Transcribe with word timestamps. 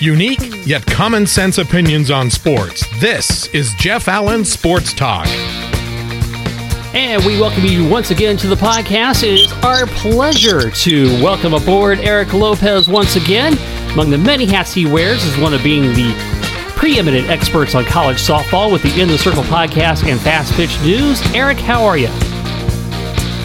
Unique 0.00 0.66
yet 0.66 0.84
common 0.84 1.26
sense 1.26 1.56
opinions 1.56 2.10
on 2.10 2.30
sports. 2.30 2.86
This 3.00 3.46
is 3.48 3.72
Jeff 3.74 4.08
Allen 4.08 4.44
Sports 4.44 4.92
Talk. 4.92 5.26
And 6.94 7.24
we 7.24 7.40
welcome 7.40 7.64
you 7.64 7.88
once 7.88 8.10
again 8.10 8.36
to 8.38 8.46
the 8.46 8.56
podcast. 8.56 9.22
It 9.22 9.40
is 9.40 9.52
our 9.64 9.86
pleasure 9.86 10.70
to 10.70 11.06
welcome 11.22 11.54
aboard 11.54 11.98
Eric 12.00 12.34
Lopez 12.34 12.88
once 12.88 13.16
again. 13.16 13.56
Among 13.92 14.10
the 14.10 14.18
many 14.18 14.44
hats 14.44 14.74
he 14.74 14.84
wears 14.84 15.24
is 15.24 15.38
one 15.38 15.54
of 15.54 15.62
being 15.62 15.94
the 15.94 16.14
preeminent 16.76 17.30
experts 17.30 17.74
on 17.74 17.84
college 17.86 18.18
softball 18.18 18.70
with 18.70 18.82
the 18.82 19.00
In 19.00 19.08
the 19.08 19.16
Circle 19.16 19.44
podcast 19.44 20.06
and 20.06 20.20
Fast 20.20 20.52
Pitch 20.54 20.78
News. 20.82 21.22
Eric, 21.34 21.58
how 21.58 21.84
are 21.84 21.96
you? 21.96 22.08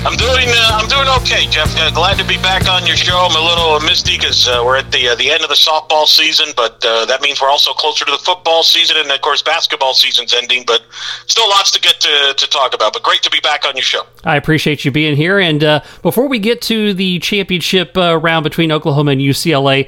I'm 0.03 0.17
doing 0.17 0.47
uh, 0.49 0.79
I'm 0.81 0.89
doing 0.89 1.07
okay, 1.21 1.45
Jeff. 1.45 1.77
Uh, 1.77 1.91
glad 1.91 2.17
to 2.17 2.25
be 2.25 2.37
back 2.37 2.67
on 2.67 2.87
your 2.87 2.95
show. 2.95 3.15
I'm 3.15 3.35
a 3.35 3.45
little 3.47 3.79
misty 3.81 4.17
because 4.17 4.47
uh, 4.47 4.63
we're 4.65 4.77
at 4.77 4.91
the 4.91 5.09
uh, 5.09 5.15
the 5.15 5.29
end 5.29 5.43
of 5.43 5.49
the 5.49 5.55
softball 5.55 6.07
season, 6.07 6.47
but 6.55 6.83
uh, 6.83 7.05
that 7.05 7.21
means 7.21 7.39
we're 7.39 7.51
also 7.51 7.71
closer 7.71 8.03
to 8.05 8.11
the 8.11 8.17
football 8.17 8.63
season, 8.63 8.97
and 8.97 9.11
of 9.11 9.21
course 9.21 9.43
basketball 9.43 9.93
season's 9.93 10.33
ending. 10.33 10.63
But 10.65 10.81
still 11.27 11.47
lots 11.49 11.69
to 11.71 11.79
get 11.79 11.99
to, 11.99 12.33
to 12.35 12.49
talk 12.49 12.73
about. 12.73 12.93
But 12.93 13.03
great 13.03 13.21
to 13.21 13.29
be 13.29 13.39
back 13.41 13.63
on 13.63 13.75
your 13.75 13.83
show. 13.83 14.01
I 14.23 14.37
appreciate 14.37 14.83
you 14.85 14.89
being 14.89 15.15
here. 15.15 15.37
And 15.37 15.63
uh, 15.63 15.81
before 16.01 16.27
we 16.27 16.39
get 16.39 16.63
to 16.63 16.95
the 16.95 17.19
championship 17.19 17.95
round 17.95 18.43
between 18.43 18.71
Oklahoma 18.71 19.11
and 19.11 19.21
UCLA 19.21 19.87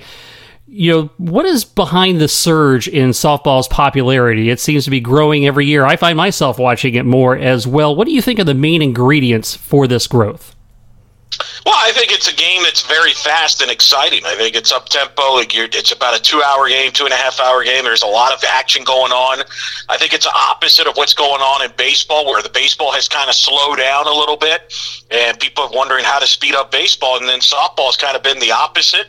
you 0.74 0.92
know, 0.92 1.10
what 1.18 1.46
is 1.46 1.64
behind 1.64 2.20
the 2.20 2.28
surge 2.28 2.88
in 2.88 3.12
softball's 3.12 3.68
popularity? 3.68 4.50
It 4.50 4.60
seems 4.60 4.86
to 4.86 4.90
be 4.90 5.00
growing 5.00 5.46
every 5.46 5.68
year. 5.68 5.86
I 5.86 5.98
find 5.98 6.18
myself 6.18 6.58
watching 6.58 6.96
it 6.96 7.06
more 7.06 7.38
as 7.38 7.68
well. 7.68 7.96
What 7.96 8.08
do 8.08 8.14
you 8.14 8.24
think 8.24 8.40
are 8.40 8.44
the 8.44 8.56
main 8.56 8.82
ingredients 8.82 9.56
for 9.56 9.86
this 9.86 10.08
growth? 10.08 10.56
Well, 11.66 11.76
I 11.78 11.92
think 11.94 12.12
it's 12.12 12.32
a 12.32 12.36
game 12.36 12.64
that's 12.64 12.82
very 12.86 13.14
fast 13.14 13.62
and 13.62 13.70
exciting. 13.70 14.26
I 14.26 14.36
think 14.36 14.56
it's 14.56 14.72
up 14.72 14.90
tempo. 14.90 15.38
It's 15.38 15.92
about 15.92 16.20
a 16.20 16.22
two 16.22 16.42
hour 16.42 16.68
game, 16.68 16.92
two 16.92 17.06
and 17.06 17.14
a 17.14 17.18
half 17.18 17.40
hour 17.40 17.64
game. 17.64 17.84
There's 17.84 18.04
a 18.04 18.08
lot 18.08 18.34
of 18.34 18.44
action 18.44 18.84
going 18.84 19.12
on. 19.12 19.44
I 19.90 19.98
think 19.98 20.14
it's 20.14 20.26
the 20.26 20.36
opposite 20.36 20.88
of 20.88 20.96
what's 20.96 21.14
going 21.14 21.42
on 21.42 21.64
in 21.64 21.72
baseball, 21.78 22.26
where 22.26 22.42
the 22.42 22.50
baseball 22.50 22.92
has 22.92 23.08
kind 23.08 23.30
of 23.30 23.36
slowed 23.36 23.78
down 23.78 24.08
a 24.08 24.14
little 24.14 24.38
bit, 24.38 24.74
and 25.12 25.40
people 25.40 25.64
are 25.64 25.72
wondering 25.72 26.04
how 26.04 26.20
to 26.20 26.28
speed 26.28 26.56
up 26.56 26.72
baseball. 26.72 27.18
And 27.18 27.28
then 27.28 27.40
softball 27.40 27.86
has 27.86 27.98
kind 27.98 28.18
of 28.18 28.24
been 28.24 28.40
the 28.40 28.52
opposite. 28.52 29.08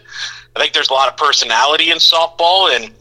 I 0.57 0.61
think 0.61 0.73
there's 0.73 0.91
a 0.91 0.93
lot 0.93 1.09
of 1.09 1.17
personality 1.17 1.91
in 1.91 1.99
softball, 1.99 2.75
and 2.75 2.93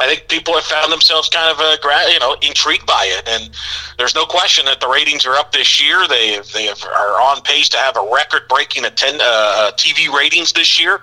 I 0.00 0.06
think 0.06 0.28
people 0.28 0.54
have 0.54 0.64
found 0.64 0.92
themselves 0.92 1.28
kind 1.28 1.50
of 1.50 1.60
uh, 1.60 1.76
you 2.10 2.18
know 2.18 2.36
intrigued 2.42 2.86
by 2.86 3.06
it, 3.06 3.28
and 3.28 3.50
there's 3.98 4.14
no 4.14 4.24
question 4.24 4.64
that 4.66 4.80
the 4.80 4.88
ratings 4.88 5.26
are 5.26 5.34
up 5.34 5.52
this 5.52 5.82
year. 5.82 6.06
They 6.08 6.40
they 6.54 6.68
are 6.68 7.20
on 7.20 7.42
pace 7.42 7.68
to 7.70 7.76
have 7.76 7.96
a 7.96 8.08
record-breaking 8.12 8.84
attend, 8.84 9.20
uh, 9.22 9.72
TV 9.76 10.12
ratings 10.12 10.52
this 10.52 10.80
year. 10.80 11.02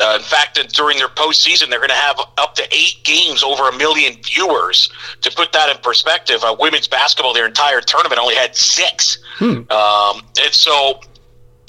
Uh, 0.00 0.16
in 0.16 0.22
fact, 0.22 0.58
during 0.74 0.96
their 0.96 1.08
postseason, 1.08 1.68
they're 1.68 1.80
going 1.80 1.88
to 1.88 1.94
have 1.94 2.20
up 2.38 2.54
to 2.54 2.62
eight 2.70 2.98
games 3.02 3.42
over 3.42 3.68
a 3.68 3.76
million 3.76 4.14
viewers. 4.22 4.90
To 5.22 5.30
put 5.32 5.52
that 5.52 5.74
in 5.74 5.82
perspective, 5.82 6.44
uh, 6.44 6.54
women's 6.58 6.86
basketball, 6.86 7.34
their 7.34 7.46
entire 7.46 7.80
tournament 7.80 8.20
only 8.20 8.36
had 8.36 8.54
six. 8.54 9.18
Hmm. 9.38 9.70
Um, 9.70 10.22
and 10.40 10.52
so 10.52 11.00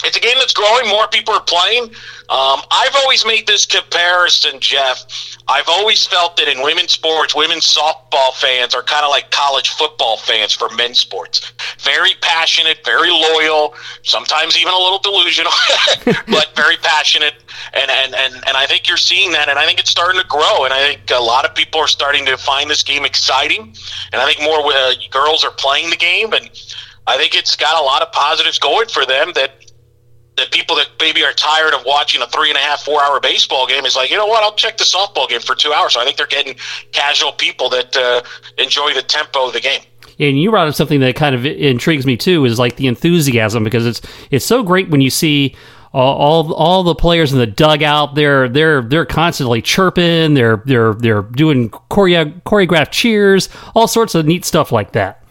it's 0.05 0.15
a 0.15 0.19
game 0.19 0.35
that's 0.37 0.53
growing. 0.53 0.87
More 0.87 1.07
people 1.07 1.33
are 1.33 1.43
playing. 1.43 1.83
Um, 2.29 2.61
I've 2.71 2.95
always 2.95 3.25
made 3.25 3.47
this 3.47 3.65
comparison, 3.65 4.59
Jeff. 4.59 5.05
I've 5.47 5.67
always 5.67 6.05
felt 6.05 6.37
that 6.37 6.47
in 6.47 6.61
women's 6.61 6.93
sports, 6.93 7.35
women's 7.35 7.65
softball 7.65 8.33
fans 8.33 8.73
are 8.73 8.83
kind 8.83 9.03
of 9.03 9.09
like 9.09 9.31
college 9.31 9.69
football 9.69 10.15
fans 10.15 10.53
for 10.53 10.69
men's 10.69 10.99
sports. 10.99 11.51
Very 11.79 12.11
passionate, 12.21 12.79
very 12.85 13.09
loyal, 13.09 13.73
sometimes 14.03 14.57
even 14.57 14.73
a 14.73 14.77
little 14.77 14.99
delusional, 14.99 15.51
but 16.27 16.51
very 16.55 16.77
passionate. 16.77 17.33
And, 17.73 17.91
and, 17.91 18.15
and, 18.15 18.35
and 18.47 18.55
I 18.55 18.67
think 18.67 18.87
you're 18.87 18.97
seeing 18.97 19.31
that, 19.33 19.49
and 19.49 19.59
I 19.59 19.65
think 19.65 19.79
it's 19.79 19.89
starting 19.89 20.21
to 20.21 20.27
grow. 20.27 20.63
And 20.63 20.73
I 20.73 20.87
think 20.87 21.11
a 21.11 21.19
lot 21.21 21.43
of 21.43 21.53
people 21.55 21.81
are 21.81 21.87
starting 21.87 22.25
to 22.27 22.37
find 22.37 22.69
this 22.69 22.83
game 22.83 23.03
exciting. 23.03 23.75
And 24.13 24.21
I 24.21 24.25
think 24.31 24.41
more 24.41 24.59
uh, 24.71 24.93
girls 25.11 25.43
are 25.43 25.51
playing 25.51 25.89
the 25.89 25.97
game. 25.97 26.31
And 26.31 26.49
I 27.05 27.17
think 27.17 27.35
it's 27.35 27.55
got 27.55 27.81
a 27.81 27.83
lot 27.83 28.01
of 28.01 28.11
positives 28.11 28.59
going 28.59 28.87
for 28.87 29.05
them 29.05 29.31
that 29.33 29.68
that 30.39 30.51
people 30.51 30.75
that 30.77 30.89
maybe 30.99 31.23
are 31.23 31.33
tired 31.33 31.73
of 31.73 31.83
watching 31.85 32.21
a 32.21 32.27
three 32.27 32.49
and 32.49 32.57
a 32.57 32.61
half, 32.61 32.81
four 32.81 33.01
hour 33.03 33.19
baseball 33.19 33.67
game 33.67 33.85
is 33.85 33.95
like, 33.95 34.09
you 34.09 34.17
know 34.17 34.25
what, 34.25 34.43
I'll 34.43 34.55
check 34.55 34.77
the 34.77 34.83
softball 34.83 35.27
game 35.29 35.41
for 35.41 35.55
two 35.55 35.71
hours. 35.73 35.93
So 35.93 36.01
I 36.01 36.05
think 36.05 36.17
they're 36.17 36.27
getting 36.27 36.55
casual 36.91 37.31
people 37.33 37.69
that 37.69 37.95
uh, 37.95 38.21
enjoy 38.57 38.93
the 38.93 39.01
tempo 39.01 39.47
of 39.47 39.53
the 39.53 39.61
game. 39.61 39.81
And 40.19 40.39
you 40.41 40.49
brought 40.49 40.67
up 40.67 40.75
something 40.75 40.99
that 40.99 41.15
kind 41.15 41.33
of 41.33 41.45
intrigues 41.45 42.05
me 42.05 42.17
too, 42.17 42.43
is 42.45 42.59
like 42.59 42.75
the 42.75 42.87
enthusiasm 42.87 43.63
because 43.63 43.85
it's 43.85 44.01
it's 44.31 44.45
so 44.45 44.63
great 44.63 44.89
when 44.89 44.99
you 44.99 45.09
see 45.09 45.55
all, 45.93 46.17
all, 46.17 46.53
all 46.53 46.83
the 46.83 46.93
players 46.93 47.31
in 47.31 47.39
the 47.39 47.47
dugout. 47.47 48.15
They're 48.15 48.49
they're 48.49 48.81
they're 48.81 49.05
constantly 49.05 49.61
chirping. 49.61 50.33
They're 50.33 50.61
they're 50.65 50.93
they're 50.93 51.21
doing 51.21 51.69
choreo- 51.69 52.41
choreographed 52.43 52.91
cheers, 52.91 53.47
all 53.73 53.87
sorts 53.87 54.13
of 54.13 54.25
neat 54.25 54.43
stuff 54.43 54.73
like 54.73 54.91
that. 54.91 55.23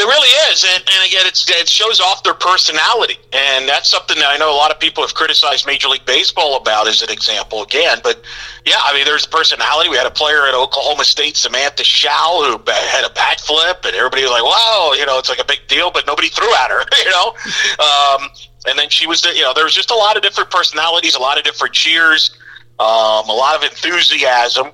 It 0.00 0.04
really 0.04 0.50
is, 0.50 0.64
and, 0.64 0.82
and 0.82 1.06
again, 1.06 1.26
it 1.26 1.68
shows 1.68 2.00
off 2.00 2.22
their 2.22 2.32
personality, 2.32 3.18
and 3.34 3.68
that's 3.68 3.90
something 3.90 4.16
that 4.16 4.30
I 4.30 4.38
know 4.38 4.50
a 4.50 4.56
lot 4.56 4.70
of 4.70 4.80
people 4.80 5.02
have 5.04 5.12
criticized 5.12 5.66
Major 5.66 5.88
League 5.88 6.06
Baseball 6.06 6.56
about 6.56 6.88
as 6.88 7.02
an 7.02 7.10
example. 7.10 7.62
Again, 7.62 7.98
but 8.02 8.24
yeah, 8.64 8.80
I 8.80 8.94
mean, 8.94 9.04
there's 9.04 9.26
personality. 9.26 9.90
We 9.90 9.98
had 9.98 10.06
a 10.06 10.10
player 10.10 10.46
at 10.46 10.54
Oklahoma 10.54 11.04
State, 11.04 11.36
Samantha 11.36 11.84
Show, 11.84 12.08
who 12.08 12.72
had 12.72 13.04
a 13.04 13.12
backflip, 13.12 13.84
and 13.84 13.94
everybody 13.94 14.22
was 14.22 14.30
like, 14.30 14.42
"Wow, 14.42 14.94
you 14.96 15.04
know, 15.04 15.18
it's 15.18 15.28
like 15.28 15.38
a 15.38 15.44
big 15.44 15.68
deal," 15.68 15.90
but 15.90 16.06
nobody 16.06 16.30
threw 16.30 16.50
at 16.54 16.70
her, 16.70 16.82
you 17.04 17.10
know. 17.10 17.34
Um, 17.76 18.30
and 18.68 18.78
then 18.78 18.88
she 18.88 19.06
was, 19.06 19.22
you 19.26 19.42
know, 19.42 19.52
there 19.52 19.64
was 19.64 19.74
just 19.74 19.90
a 19.90 19.94
lot 19.94 20.16
of 20.16 20.22
different 20.22 20.50
personalities, 20.50 21.14
a 21.14 21.20
lot 21.20 21.36
of 21.36 21.44
different 21.44 21.74
cheers, 21.74 22.30
um, 22.78 23.28
a 23.28 23.36
lot 23.36 23.54
of 23.54 23.70
enthusiasm 23.70 24.72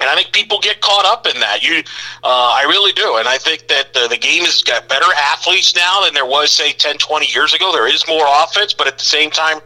and 0.00 0.08
I 0.08 0.14
think 0.14 0.32
people 0.32 0.60
get 0.60 0.80
caught 0.80 1.04
up 1.06 1.26
in 1.26 1.40
that. 1.40 1.62
You, 1.62 1.82
uh, 2.22 2.54
I 2.54 2.64
really 2.68 2.92
do. 2.92 3.16
And 3.16 3.26
I 3.26 3.36
think 3.38 3.66
that 3.68 3.94
the, 3.94 4.06
the 4.08 4.16
game 4.16 4.44
has 4.44 4.62
got 4.62 4.88
better 4.88 5.10
athletes 5.32 5.74
now 5.74 6.04
than 6.04 6.14
there 6.14 6.26
was, 6.26 6.50
say, 6.50 6.72
10, 6.72 6.98
20 6.98 7.26
years 7.26 7.52
ago. 7.52 7.72
There 7.72 7.88
is 7.88 8.06
more 8.06 8.24
offense, 8.42 8.72
but 8.72 8.86
at 8.86 8.98
the 8.98 9.04
same 9.04 9.30
time, 9.30 9.58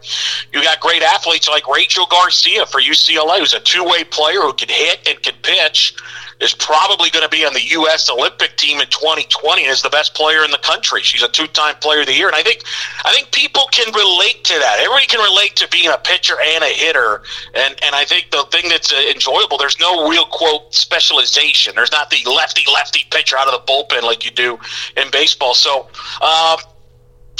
you 0.52 0.62
got 0.62 0.80
great 0.80 1.02
athletes 1.02 1.48
like 1.48 1.68
Rachel 1.68 2.06
Garcia 2.10 2.64
for 2.66 2.80
UCLA, 2.80 3.40
who's 3.40 3.52
a 3.52 3.60
two 3.60 3.84
way 3.84 4.04
player 4.04 4.40
who 4.40 4.54
can 4.54 4.68
hit 4.68 5.06
and 5.06 5.22
can 5.22 5.34
pitch 5.42 5.94
is 6.42 6.54
probably 6.54 7.08
going 7.10 7.22
to 7.22 7.30
be 7.30 7.46
on 7.46 7.54
the 7.54 7.62
U.S. 7.78 8.10
Olympic 8.10 8.56
team 8.56 8.80
in 8.80 8.86
2020 8.88 9.62
and 9.62 9.70
is 9.70 9.80
the 9.80 9.90
best 9.90 10.14
player 10.14 10.44
in 10.44 10.50
the 10.50 10.58
country. 10.58 11.00
She's 11.02 11.22
a 11.22 11.28
two-time 11.28 11.76
player 11.76 12.00
of 12.00 12.06
the 12.06 12.14
year, 12.14 12.26
and 12.26 12.36
I 12.36 12.42
think 12.42 12.64
I 13.04 13.12
think 13.14 13.30
people 13.30 13.62
can 13.70 13.92
relate 13.94 14.44
to 14.44 14.54
that. 14.58 14.78
Everybody 14.80 15.06
can 15.06 15.20
relate 15.20 15.56
to 15.56 15.68
being 15.68 15.88
a 15.88 15.98
pitcher 15.98 16.34
and 16.42 16.64
a 16.64 16.68
hitter, 16.68 17.22
and 17.54 17.76
and 17.82 17.94
I 17.94 18.04
think 18.04 18.30
the 18.30 18.44
thing 18.50 18.68
that's 18.68 18.92
uh, 18.92 18.96
enjoyable. 19.10 19.56
There's 19.56 19.78
no 19.78 20.08
real 20.08 20.26
quote 20.26 20.74
specialization. 20.74 21.74
There's 21.76 21.92
not 21.92 22.10
the 22.10 22.22
lefty 22.28 22.64
lefty 22.70 23.06
pitcher 23.10 23.36
out 23.38 23.48
of 23.48 23.54
the 23.54 23.72
bullpen 23.72 24.02
like 24.02 24.24
you 24.24 24.32
do 24.32 24.58
in 24.96 25.10
baseball. 25.10 25.54
So. 25.54 25.88
Um, 26.20 26.58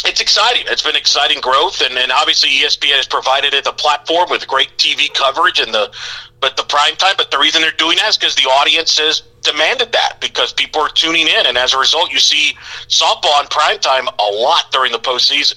it's 0.04 0.20
exciting. 0.20 0.64
It's 0.66 0.82
been 0.82 0.96
exciting 0.96 1.40
growth, 1.40 1.80
and, 1.80 1.96
and 1.96 2.10
obviously 2.10 2.50
ESPN 2.50 2.96
has 2.96 3.06
provided 3.06 3.54
it 3.54 3.64
the 3.64 3.72
platform 3.72 4.30
with 4.30 4.46
great 4.48 4.76
TV 4.76 5.12
coverage 5.14 5.60
and 5.60 5.72
the 5.72 5.92
but 6.40 6.56
the 6.56 6.64
prime 6.64 6.96
time. 6.96 7.14
But 7.16 7.30
the 7.30 7.38
reason 7.38 7.62
they're 7.62 7.70
doing 7.72 7.96
that 7.98 8.08
is 8.08 8.16
because 8.16 8.34
the 8.34 8.48
audience 8.48 8.98
has 8.98 9.22
demanded 9.42 9.92
that 9.92 10.16
because 10.20 10.52
people 10.52 10.80
are 10.80 10.88
tuning 10.88 11.28
in, 11.28 11.46
and 11.46 11.56
as 11.56 11.72
a 11.72 11.78
result, 11.78 12.12
you 12.12 12.18
see 12.18 12.56
softball 12.88 13.38
on 13.38 13.46
prime 13.48 13.78
time 13.78 14.08
a 14.08 14.30
lot 14.32 14.72
during 14.72 14.92
the 14.92 14.98
postseason. 14.98 15.54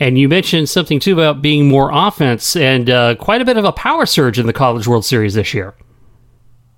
And 0.00 0.16
you 0.16 0.28
mentioned 0.28 0.68
something 0.68 1.00
too 1.00 1.14
about 1.14 1.42
being 1.42 1.68
more 1.68 1.90
offense 1.92 2.54
and 2.54 2.88
uh, 2.88 3.16
quite 3.16 3.40
a 3.40 3.44
bit 3.44 3.56
of 3.56 3.64
a 3.64 3.72
power 3.72 4.06
surge 4.06 4.38
in 4.38 4.46
the 4.46 4.52
College 4.52 4.86
World 4.86 5.04
Series 5.04 5.34
this 5.34 5.52
year. 5.54 5.74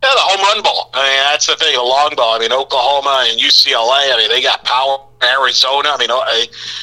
Yeah, 0.02 0.08
the 0.14 0.20
home 0.20 0.40
run 0.40 0.62
ball. 0.62 0.90
I 0.94 1.06
mean, 1.06 1.20
that's 1.30 1.46
the 1.46 1.56
thing. 1.56 1.74
The 1.74 1.82
long 1.82 2.14
ball. 2.16 2.36
I 2.36 2.38
mean, 2.38 2.52
Oklahoma 2.52 3.26
and 3.28 3.38
UCLA. 3.38 4.14
I 4.14 4.16
mean, 4.16 4.30
they 4.30 4.40
got 4.40 4.64
power 4.64 4.96
Arizona. 5.22 5.90
I 5.90 5.96
mean, 5.98 6.10
uh, 6.10 6.24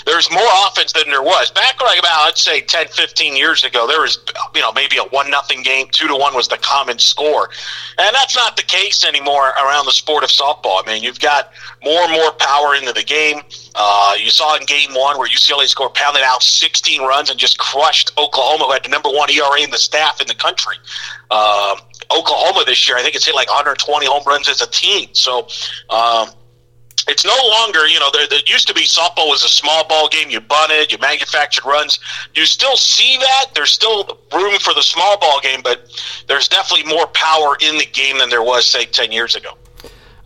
there's 0.06 0.30
more 0.32 0.48
offense 0.68 0.94
than 0.94 1.08
there 1.08 1.24
was 1.24 1.52
back 1.52 1.82
like 1.82 2.00
about 2.00 2.28
I'd 2.28 2.38
say 2.38 2.62
10, 2.62 2.88
15 2.90 3.36
years 3.36 3.64
ago. 3.64 3.88
There 3.88 4.02
was 4.02 4.20
you 4.54 4.62
know 4.62 4.72
maybe 4.74 4.98
a 4.98 5.04
one 5.04 5.30
nothing 5.30 5.64
game, 5.64 5.88
two 5.92 6.08
to 6.08 6.16
one 6.16 6.36
was 6.36 6.48
the 6.48 6.58
common 6.58 7.00
score, 7.00 7.50
and 7.98 8.16
that's 8.16 8.36
not 8.36 8.56
the 8.56 8.64
case 8.64 9.04
anymore 9.04 9.50
around 9.50 9.86
the 9.86 9.92
sport 9.92 10.24
of 10.24 10.30
softball. 10.30 10.84
I 10.84 10.84
mean, 10.86 11.04
you've 11.04 11.20
got 11.20 11.52
more 11.84 12.02
and 12.02 12.12
more 12.12 12.32
power 12.34 12.76
into 12.76 12.94
the 12.94 13.04
game. 13.04 13.42
Uh, 13.76 14.16
you 14.20 14.30
saw 14.30 14.56
in 14.56 14.66
game 14.66 14.94
one 14.94 15.18
where 15.18 15.28
UCLA 15.28 15.66
scored 15.66 15.94
pounded 15.94 16.24
out 16.24 16.44
16 16.44 17.02
runs 17.02 17.30
and 17.30 17.40
just 17.40 17.58
crushed 17.58 18.12
Oklahoma, 18.18 18.66
who 18.66 18.72
had 18.72 18.84
the 18.84 18.90
number 18.90 19.10
one 19.10 19.30
ERA 19.30 19.62
in 19.62 19.72
the 19.72 19.78
staff 19.78 20.22
in 20.22 20.28
the 20.28 20.36
country. 20.36 20.76
Um, 21.32 21.78
Oklahoma 22.10 22.64
this 22.66 22.88
year, 22.88 22.98
I 22.98 23.04
think 23.04 23.16
it's 23.16 23.26
hit 23.26 23.36
like 23.36 23.50
120 23.50 24.06
home 24.06 24.24
runs 24.26 24.48
as 24.48 24.62
a 24.62 24.68
team. 24.68 25.10
So. 25.14 25.48
Um, 25.90 26.30
it's 27.08 27.26
no 27.26 27.36
longer, 27.50 27.88
you 27.88 28.00
know, 28.00 28.10
there, 28.12 28.28
there 28.28 28.40
used 28.46 28.68
to 28.68 28.74
be 28.74 28.82
softball 28.82 29.30
was 29.30 29.44
a 29.44 29.50
small 29.50 29.88
ball 29.88 30.10
game. 30.10 30.30
You 30.30 30.42
bunted, 30.42 30.92
you 30.92 30.98
manufactured 30.98 31.66
runs. 31.66 32.00
You 32.36 32.46
still 32.46 32.78
see 32.78 33.18
that. 33.18 33.48
There's 33.54 33.72
still 33.72 34.20
room 34.34 34.60
for 34.60 34.74
the 34.74 34.82
small 34.82 35.18
ball 35.18 35.40
game, 35.42 35.62
but 35.64 35.90
there's 36.28 36.48
definitely 36.48 36.92
more 36.92 37.08
power 37.08 37.58
in 37.62 37.78
the 37.78 37.86
game 37.86 38.18
than 38.20 38.30
there 38.30 38.44
was, 38.44 38.66
say, 38.66 38.86
10 38.86 39.12
years 39.12 39.36
ago. 39.36 39.52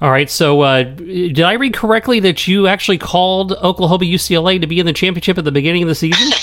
All 0.01 0.09
right. 0.09 0.29
So, 0.29 0.61
uh, 0.61 0.83
did 0.83 1.41
I 1.41 1.53
read 1.53 1.75
correctly 1.75 2.19
that 2.21 2.47
you 2.47 2.65
actually 2.65 2.97
called 2.97 3.53
Oklahoma 3.53 4.05
UCLA 4.05 4.59
to 4.59 4.65
be 4.65 4.79
in 4.79 4.87
the 4.87 4.93
championship 4.93 5.37
at 5.37 5.45
the 5.45 5.51
beginning 5.51 5.83
of 5.83 5.89
the 5.89 5.95
season? 5.95 6.31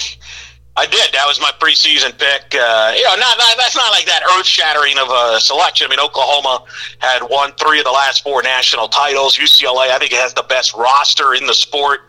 I 0.79 0.87
did. 0.87 1.13
That 1.13 1.27
was 1.27 1.41
my 1.41 1.51
preseason 1.59 2.17
pick. 2.17 2.55
Uh, 2.55 2.95
you 2.95 3.03
know, 3.03 3.17
not, 3.17 3.37
not, 3.37 3.57
that's 3.59 3.75
not 3.75 3.91
like 3.91 4.07
that 4.07 4.23
earth 4.39 4.47
shattering 4.47 4.97
of 4.97 5.09
a 5.11 5.41
selection. 5.41 5.89
I 5.89 5.91
mean, 5.91 5.99
Oklahoma 5.99 6.63
had 6.99 7.29
won 7.29 7.51
three 7.59 7.81
of 7.81 7.85
the 7.85 7.91
last 7.91 8.23
four 8.23 8.43
national 8.43 8.87
titles. 8.87 9.37
UCLA, 9.37 9.91
I 9.91 9.99
think, 9.99 10.13
has 10.13 10.35
the 10.35 10.45
best 10.45 10.75
roster 10.75 11.35
in 11.35 11.47
the 11.47 11.55
sport. 11.55 12.03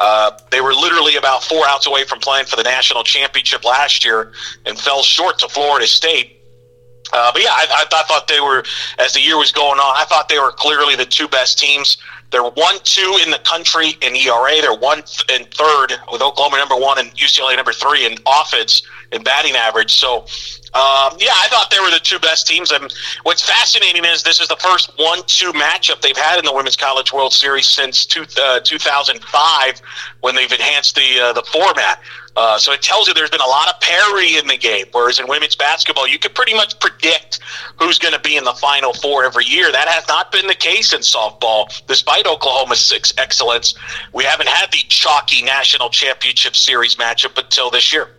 Uh, 0.00 0.32
they 0.50 0.60
were 0.60 0.74
literally 0.74 1.14
about 1.14 1.44
four 1.44 1.62
outs 1.68 1.86
away 1.86 2.02
from 2.02 2.18
playing 2.18 2.46
for 2.46 2.56
the 2.56 2.64
national 2.64 3.04
championship 3.04 3.64
last 3.64 4.04
year 4.04 4.32
and 4.64 4.76
fell 4.76 5.04
short 5.04 5.38
to 5.38 5.48
Florida 5.48 5.86
State. 5.86 6.32
Uh, 7.12 7.30
but 7.32 7.40
yeah, 7.40 7.50
I, 7.50 7.66
I, 7.70 8.00
I 8.00 8.02
thought 8.08 8.26
they 8.26 8.40
were, 8.40 8.64
as 8.98 9.12
the 9.12 9.20
year 9.20 9.38
was 9.38 9.52
going 9.52 9.78
on, 9.78 9.96
I 9.96 10.04
thought 10.04 10.28
they 10.28 10.40
were 10.40 10.50
clearly 10.50 10.96
the 10.96 11.06
two 11.06 11.28
best 11.28 11.58
teams. 11.58 11.98
They're 12.30 12.42
one, 12.42 12.76
two 12.82 13.18
in 13.24 13.30
the 13.30 13.38
country 13.38 13.96
in 14.00 14.16
ERA. 14.16 14.60
They're 14.60 14.76
one 14.76 15.02
and 15.30 15.50
third 15.52 15.92
with 16.10 16.22
Oklahoma 16.22 16.58
number 16.58 16.76
one 16.76 16.98
and 16.98 17.14
UCLA 17.14 17.56
number 17.56 17.72
three 17.72 18.04
in 18.04 18.18
offense 18.26 18.82
and 19.12 19.24
batting 19.24 19.54
average. 19.54 19.94
So, 19.94 20.26
um, 20.76 21.16
yeah, 21.18 21.32
I 21.32 21.48
thought 21.48 21.70
they 21.70 21.80
were 21.80 21.90
the 21.90 22.00
two 22.02 22.18
best 22.18 22.46
teams. 22.46 22.70
And 22.70 22.92
what's 23.22 23.42
fascinating 23.42 24.04
is 24.04 24.22
this 24.22 24.40
is 24.40 24.48
the 24.48 24.56
first 24.56 24.92
one-two 24.98 25.52
matchup 25.52 26.02
they've 26.02 26.16
had 26.16 26.38
in 26.38 26.44
the 26.44 26.52
Women's 26.52 26.76
College 26.76 27.14
World 27.14 27.32
Series 27.32 27.66
since 27.66 28.04
two, 28.04 28.26
uh, 28.38 28.60
2005 28.60 29.80
when 30.20 30.34
they've 30.34 30.52
enhanced 30.52 30.94
the 30.94 31.20
uh, 31.20 31.32
the 31.32 31.42
format. 31.44 32.02
Uh, 32.36 32.58
so 32.58 32.72
it 32.72 32.82
tells 32.82 33.08
you 33.08 33.14
there's 33.14 33.30
been 33.30 33.40
a 33.40 33.46
lot 33.46 33.68
of 33.68 33.80
parity 33.80 34.36
in 34.36 34.46
the 34.46 34.58
game. 34.58 34.84
Whereas 34.92 35.18
in 35.18 35.26
women's 35.26 35.56
basketball, 35.56 36.06
you 36.06 36.18
could 36.18 36.34
pretty 36.34 36.52
much 36.52 36.78
predict 36.78 37.40
who's 37.78 37.98
going 37.98 38.12
to 38.12 38.20
be 38.20 38.36
in 38.36 38.44
the 38.44 38.52
Final 38.52 38.92
Four 38.92 39.24
every 39.24 39.46
year. 39.46 39.72
That 39.72 39.88
has 39.88 40.06
not 40.08 40.30
been 40.30 40.46
the 40.46 40.54
case 40.54 40.92
in 40.92 41.00
softball. 41.00 41.72
Despite 41.86 42.26
Oklahoma's 42.26 42.82
six 42.82 43.14
excellence, 43.16 43.74
we 44.12 44.24
haven't 44.24 44.48
had 44.48 44.70
the 44.70 44.84
chalky 44.88 45.42
national 45.42 45.88
championship 45.88 46.54
series 46.54 46.96
matchup 46.96 47.42
until 47.42 47.70
this 47.70 47.94
year. 47.94 48.15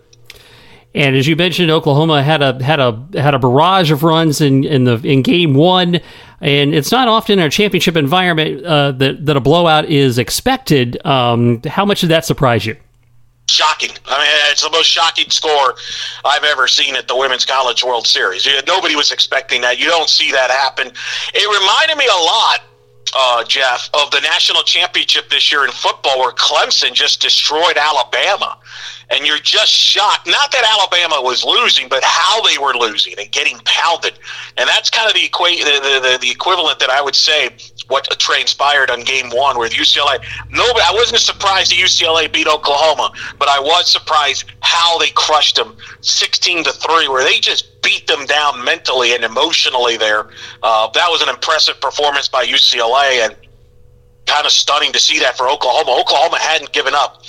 And 0.98 1.16
as 1.16 1.28
you 1.28 1.36
mentioned, 1.36 1.70
Oklahoma 1.70 2.24
had 2.24 2.42
a 2.42 2.62
had 2.64 2.80
a 2.80 3.08
had 3.14 3.36
a 3.36 3.40
barrage 3.40 3.92
of 3.92 4.02
runs 4.02 4.42
in 4.42 4.64
in 4.64 4.86
the 4.86 4.96
in 5.04 5.22
game 5.22 5.54
one, 5.54 6.00
and 6.42 6.74
it's 6.74 6.92
not 6.92 7.08
often 7.08 7.38
in 7.38 7.46
a 7.46 7.52
championship 7.52 7.96
environment 7.96 8.66
uh, 8.66 8.94
that 8.94 9.24
that 9.28 9.38
a 9.38 9.40
blowout 9.40 9.86
is 9.86 10.18
expected. 10.18 10.98
Um, 11.06 11.62
how 11.68 11.86
much 11.86 12.02
did 12.02 12.10
that 12.10 12.26
surprise 12.26 12.66
you? 12.66 12.76
shocking. 13.50 13.92
I 14.08 14.18
mean, 14.20 14.52
it's 14.52 14.64
the 14.64 14.70
most 14.72 14.88
shocking 14.88 15.30
score 15.30 15.76
I've 16.26 16.44
ever 16.44 16.68
seen 16.68 16.96
at 16.98 17.08
the 17.08 17.16
Women's 17.16 17.46
College 17.46 17.82
World 17.84 18.06
Series. 18.06 18.46
Nobody 18.68 18.96
was 18.96 19.12
expecting 19.12 19.62
that. 19.62 19.80
You 19.80 19.86
don't 19.86 20.10
see 20.10 20.32
that 20.32 20.52
happen. 20.52 20.92
It 21.34 21.62
reminded 21.62 21.98
me 21.98 22.08
a 22.08 22.24
lot. 22.24 22.60
Uh, 23.16 23.44
Jeff, 23.46 23.90
of 23.94 24.12
the 24.12 24.20
national 24.20 24.64
championship 24.64 25.30
this 25.30 25.52
year 25.52 25.64
in 25.64 25.72
football, 25.72 26.20
where 26.20 26.34
Clemson 26.34 26.94
just 26.94 27.22
destroyed 27.22 27.78
Alabama 27.78 28.58
and 29.10 29.26
you're 29.26 29.40
just 29.40 29.72
shocked. 29.72 30.28
Not 30.28 30.52
that 30.52 30.64
Alabama 30.78 31.22
was 31.22 31.44
losing, 31.44 31.88
but 31.88 32.04
how 32.04 32.42
they 32.42 32.58
were 32.58 32.74
losing 32.74 33.14
and 33.18 33.32
getting 33.32 33.58
pounded. 33.64 34.20
And 34.58 34.68
that's 34.68 34.90
kind 34.90 35.08
of 35.08 35.14
the, 35.14 35.28
equa- 35.28 35.64
the, 35.64 36.00
the, 36.02 36.18
the 36.22 36.30
equivalent 36.30 36.80
that 36.80 36.90
I 36.90 37.02
would 37.02 37.16
say 37.16 37.50
what 37.88 38.08
transpired 38.20 38.90
on 38.90 39.02
game 39.04 39.30
one 39.30 39.58
with 39.58 39.72
UCLA. 39.72 40.20
Nobody, 40.50 40.84
I 40.86 40.92
wasn't 40.94 41.22
surprised 41.22 41.72
that 41.72 41.78
UCLA 41.78 42.32
beat 42.32 42.48
Oklahoma, 42.48 43.12
but 43.40 43.48
I 43.48 43.60
was 43.60 43.90
surprised 43.90 44.46
how 44.62 44.98
they 44.98 45.10
crushed 45.12 45.56
them 45.56 45.78
16 46.02 46.66
to 46.66 46.72
3, 46.74 47.08
where 47.08 47.24
they 47.24 47.40
just 47.40 47.77
beat 47.82 48.08
them 48.08 48.26
down 48.26 48.64
mentally 48.64 49.14
and 49.14 49.24
emotionally 49.24 49.98
there. 49.98 50.30
Uh, 50.64 50.88
that 50.92 51.08
was 51.10 51.22
an 51.22 51.30
impressive 51.30 51.80
performance 51.80 52.28
by 52.28 52.46
UCLA 52.46 53.26
and 53.26 53.36
kind 54.26 54.46
of 54.46 54.52
stunning 54.52 54.92
to 54.92 55.00
see 55.00 55.20
that 55.20 55.38
for 55.38 55.50
Oklahoma. 55.50 56.00
Oklahoma 56.00 56.38
hadn't 56.40 56.72
given 56.72 56.94
up 56.94 57.24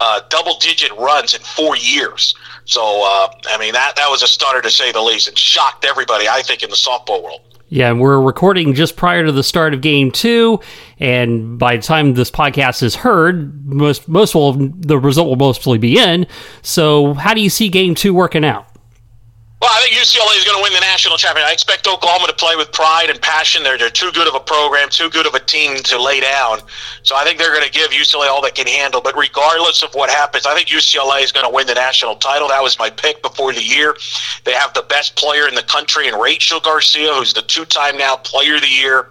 uh, 0.00 0.20
double 0.28 0.58
digit 0.58 0.92
runs 0.92 1.34
in 1.34 1.40
four 1.40 1.76
years. 1.76 2.34
So, 2.66 2.80
uh, 2.82 3.28
I 3.46 3.58
mean, 3.58 3.72
that, 3.72 3.96
that 3.96 4.08
was 4.08 4.22
a 4.22 4.26
stunner 4.26 4.60
to 4.60 4.70
say 4.70 4.92
the 4.92 5.00
least 5.00 5.28
and 5.28 5.38
shocked 5.38 5.84
everybody, 5.84 6.28
I 6.28 6.42
think, 6.42 6.62
in 6.62 6.70
the 6.70 6.76
softball 6.76 7.22
world. 7.22 7.40
Yeah, 7.68 7.92
we're 7.92 8.20
recording 8.20 8.74
just 8.74 8.94
prior 8.94 9.24
to 9.24 9.32
the 9.32 9.42
start 9.42 9.74
of 9.74 9.80
game 9.80 10.10
two. 10.10 10.60
And 10.98 11.58
by 11.58 11.76
the 11.76 11.82
time 11.82 12.14
this 12.14 12.30
podcast 12.30 12.82
is 12.82 12.94
heard, 12.94 13.66
most 13.66 14.06
most 14.06 14.34
will 14.34 14.52
the 14.52 14.98
result 14.98 15.28
will 15.28 15.36
mostly 15.36 15.78
be 15.78 15.98
in. 15.98 16.26
So, 16.62 17.14
how 17.14 17.34
do 17.34 17.40
you 17.40 17.50
see 17.50 17.68
game 17.70 17.94
two 17.94 18.14
working 18.14 18.44
out? 18.44 18.68
Well, 19.60 19.70
I 19.72 19.80
think 19.80 19.94
UCLA 19.94 20.36
is 20.36 20.44
going 20.44 20.58
to 20.58 20.62
win 20.62 20.74
the 20.74 20.80
national 20.80 21.16
championship. 21.16 21.48
I 21.48 21.52
expect 21.52 21.86
Oklahoma 21.88 22.26
to 22.26 22.34
play 22.34 22.54
with 22.54 22.70
pride 22.72 23.08
and 23.08 23.20
passion. 23.22 23.62
They're, 23.62 23.78
they're 23.78 23.88
too 23.88 24.12
good 24.12 24.28
of 24.28 24.34
a 24.34 24.40
program, 24.40 24.90
too 24.90 25.08
good 25.08 25.26
of 25.26 25.34
a 25.34 25.40
team 25.40 25.76
to 25.84 26.02
lay 26.02 26.20
down. 26.20 26.60
So 27.02 27.16
I 27.16 27.24
think 27.24 27.38
they're 27.38 27.52
going 27.52 27.64
to 27.64 27.70
give 27.70 27.90
UCLA 27.90 28.28
all 28.28 28.42
they 28.42 28.50
can 28.50 28.66
handle. 28.66 29.00
But 29.00 29.16
regardless 29.16 29.82
of 29.82 29.94
what 29.94 30.10
happens, 30.10 30.44
I 30.44 30.54
think 30.54 30.68
UCLA 30.68 31.22
is 31.22 31.32
going 31.32 31.46
to 31.46 31.54
win 31.54 31.66
the 31.66 31.74
national 31.74 32.16
title. 32.16 32.48
That 32.48 32.62
was 32.62 32.78
my 32.78 32.90
pick 32.90 33.22
before 33.22 33.54
the 33.54 33.62
year. 33.62 33.96
They 34.44 34.52
have 34.52 34.74
the 34.74 34.82
best 34.82 35.16
player 35.16 35.48
in 35.48 35.54
the 35.54 35.62
country 35.62 36.08
in 36.08 36.14
Rachel 36.14 36.60
Garcia, 36.60 37.14
who's 37.14 37.32
the 37.32 37.42
two-time 37.42 37.96
now 37.96 38.16
Player 38.16 38.56
of 38.56 38.60
the 38.60 38.68
Year. 38.68 39.08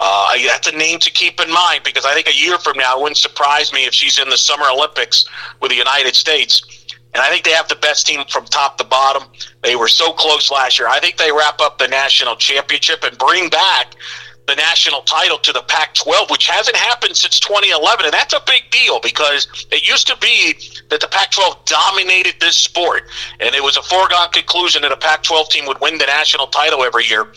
Uh, 0.00 0.32
that's 0.46 0.66
a 0.66 0.76
name 0.76 0.98
to 1.00 1.10
keep 1.10 1.40
in 1.40 1.52
mind 1.52 1.82
because 1.84 2.06
I 2.06 2.14
think 2.14 2.26
a 2.26 2.34
year 2.34 2.56
from 2.58 2.78
now, 2.78 2.98
it 2.98 3.02
wouldn't 3.02 3.18
surprise 3.18 3.70
me 3.70 3.84
if 3.84 3.92
she's 3.92 4.18
in 4.18 4.30
the 4.30 4.38
Summer 4.38 4.64
Olympics 4.70 5.26
with 5.60 5.70
the 5.70 5.76
United 5.76 6.14
States. 6.14 6.62
And 7.12 7.22
I 7.22 7.28
think 7.28 7.44
they 7.44 7.52
have 7.52 7.68
the 7.68 7.76
best 7.76 8.06
team 8.06 8.22
from 8.28 8.44
top 8.46 8.78
to 8.78 8.84
bottom. 8.84 9.24
They 9.62 9.74
were 9.74 9.88
so 9.88 10.12
close 10.12 10.50
last 10.50 10.78
year. 10.78 10.88
I 10.88 11.00
think 11.00 11.16
they 11.16 11.32
wrap 11.32 11.60
up 11.60 11.78
the 11.78 11.88
national 11.88 12.36
championship 12.36 13.02
and 13.02 13.18
bring 13.18 13.48
back 13.48 13.94
the 14.46 14.56
national 14.56 15.02
title 15.02 15.38
to 15.38 15.52
the 15.52 15.62
Pac 15.62 15.94
12, 15.94 16.30
which 16.30 16.46
hasn't 16.46 16.76
happened 16.76 17.16
since 17.16 17.38
2011. 17.40 18.06
And 18.06 18.12
that's 18.12 18.34
a 18.34 18.42
big 18.46 18.62
deal 18.70 19.00
because 19.00 19.46
it 19.70 19.86
used 19.86 20.06
to 20.08 20.16
be 20.18 20.54
that 20.88 21.00
the 21.00 21.08
Pac 21.08 21.30
12 21.30 21.64
dominated 21.66 22.34
this 22.40 22.56
sport. 22.56 23.02
And 23.38 23.54
it 23.54 23.62
was 23.62 23.76
a 23.76 23.82
foregone 23.82 24.30
conclusion 24.32 24.82
that 24.82 24.92
a 24.92 24.96
Pac 24.96 25.22
12 25.22 25.48
team 25.50 25.66
would 25.66 25.80
win 25.80 25.98
the 25.98 26.06
national 26.06 26.48
title 26.48 26.82
every 26.82 27.06
year. 27.06 27.32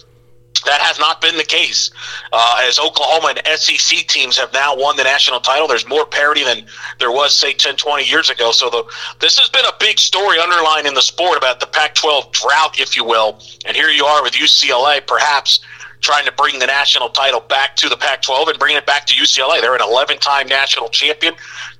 That 0.65 0.81
has 0.81 0.99
not 0.99 1.21
been 1.21 1.37
the 1.37 1.43
case. 1.43 1.91
Uh, 2.31 2.61
as 2.63 2.79
Oklahoma 2.79 3.35
and 3.35 3.59
SEC 3.59 4.07
teams 4.07 4.37
have 4.37 4.53
now 4.53 4.75
won 4.75 4.95
the 4.95 5.03
national 5.03 5.39
title, 5.39 5.67
there's 5.67 5.87
more 5.87 6.05
parity 6.05 6.43
than 6.43 6.65
there 6.99 7.11
was, 7.11 7.33
say, 7.35 7.53
10, 7.53 7.75
20 7.75 8.03
years 8.03 8.29
ago. 8.29 8.51
So 8.51 8.69
the, 8.69 8.83
this 9.19 9.37
has 9.39 9.49
been 9.49 9.65
a 9.65 9.73
big 9.79 9.99
story 9.99 10.39
underlying 10.39 10.85
in 10.85 10.93
the 10.93 11.01
sport 11.01 11.37
about 11.37 11.59
the 11.59 11.67
Pac 11.67 11.95
12 11.95 12.31
drought, 12.31 12.79
if 12.79 12.95
you 12.95 13.03
will. 13.03 13.39
And 13.65 13.75
here 13.75 13.89
you 13.89 14.05
are 14.05 14.23
with 14.23 14.33
UCLA, 14.33 15.05
perhaps 15.05 15.59
trying 16.03 16.25
to 16.25 16.31
bring 16.33 16.59
the 16.59 16.67
national 16.67 17.09
title 17.09 17.39
back 17.39 17.75
to 17.77 17.89
the 17.89 17.95
Pac 17.97 18.21
12 18.21 18.49
and 18.49 18.59
bring 18.59 18.75
it 18.75 18.85
back 18.85 19.05
to 19.07 19.15
UCLA. 19.15 19.61
They're 19.61 19.73
an 19.73 19.81
11 19.81 20.19
time 20.19 20.47
national 20.47 20.89
champion. 20.89 21.33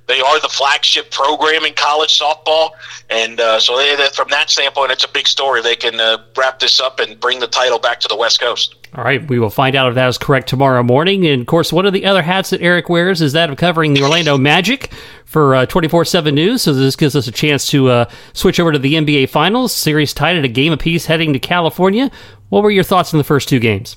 They 0.06 0.20
are 0.20 0.40
the 0.40 0.48
flagship 0.48 1.10
program 1.10 1.64
in 1.64 1.74
college 1.74 2.18
softball. 2.18 2.70
And 3.10 3.40
uh, 3.40 3.58
so, 3.58 3.76
they, 3.76 3.96
from 4.14 4.28
that 4.30 4.50
standpoint, 4.50 4.92
it's 4.92 5.04
a 5.04 5.08
big 5.08 5.26
story. 5.26 5.62
They 5.62 5.76
can 5.76 5.98
uh, 5.98 6.18
wrap 6.36 6.58
this 6.58 6.80
up 6.80 7.00
and 7.00 7.18
bring 7.18 7.40
the 7.40 7.46
title 7.46 7.78
back 7.78 8.00
to 8.00 8.08
the 8.08 8.16
West 8.16 8.40
Coast. 8.40 8.74
All 8.96 9.02
right, 9.02 9.26
we 9.28 9.40
will 9.40 9.50
find 9.50 9.74
out 9.74 9.88
if 9.88 9.96
that 9.96 10.08
is 10.08 10.18
correct 10.18 10.48
tomorrow 10.48 10.82
morning. 10.82 11.26
And 11.26 11.40
of 11.40 11.46
course, 11.48 11.72
one 11.72 11.84
of 11.84 11.92
the 11.92 12.06
other 12.06 12.22
hats 12.22 12.50
that 12.50 12.60
Eric 12.60 12.88
wears 12.88 13.20
is 13.20 13.32
that 13.32 13.50
of 13.50 13.56
covering 13.56 13.92
the 13.92 14.02
Orlando 14.02 14.38
Magic 14.38 14.92
for 15.24 15.56
uh, 15.56 15.66
24 15.66 16.02
uh, 16.02 16.04
7 16.04 16.34
News. 16.34 16.62
So 16.62 16.72
this 16.72 16.94
gives 16.94 17.16
us 17.16 17.26
a 17.26 17.32
chance 17.32 17.66
to 17.68 17.88
uh, 17.88 18.10
switch 18.34 18.60
over 18.60 18.70
to 18.70 18.78
the 18.78 18.94
NBA 18.94 19.30
Finals. 19.30 19.72
Series 19.72 20.14
tied 20.14 20.36
at 20.36 20.44
a 20.44 20.48
game 20.48 20.72
apiece 20.72 21.06
heading 21.06 21.32
to 21.32 21.40
California. 21.40 22.08
What 22.50 22.62
were 22.62 22.70
your 22.70 22.84
thoughts 22.84 23.12
in 23.12 23.18
the 23.18 23.24
first 23.24 23.48
two 23.48 23.58
games? 23.58 23.96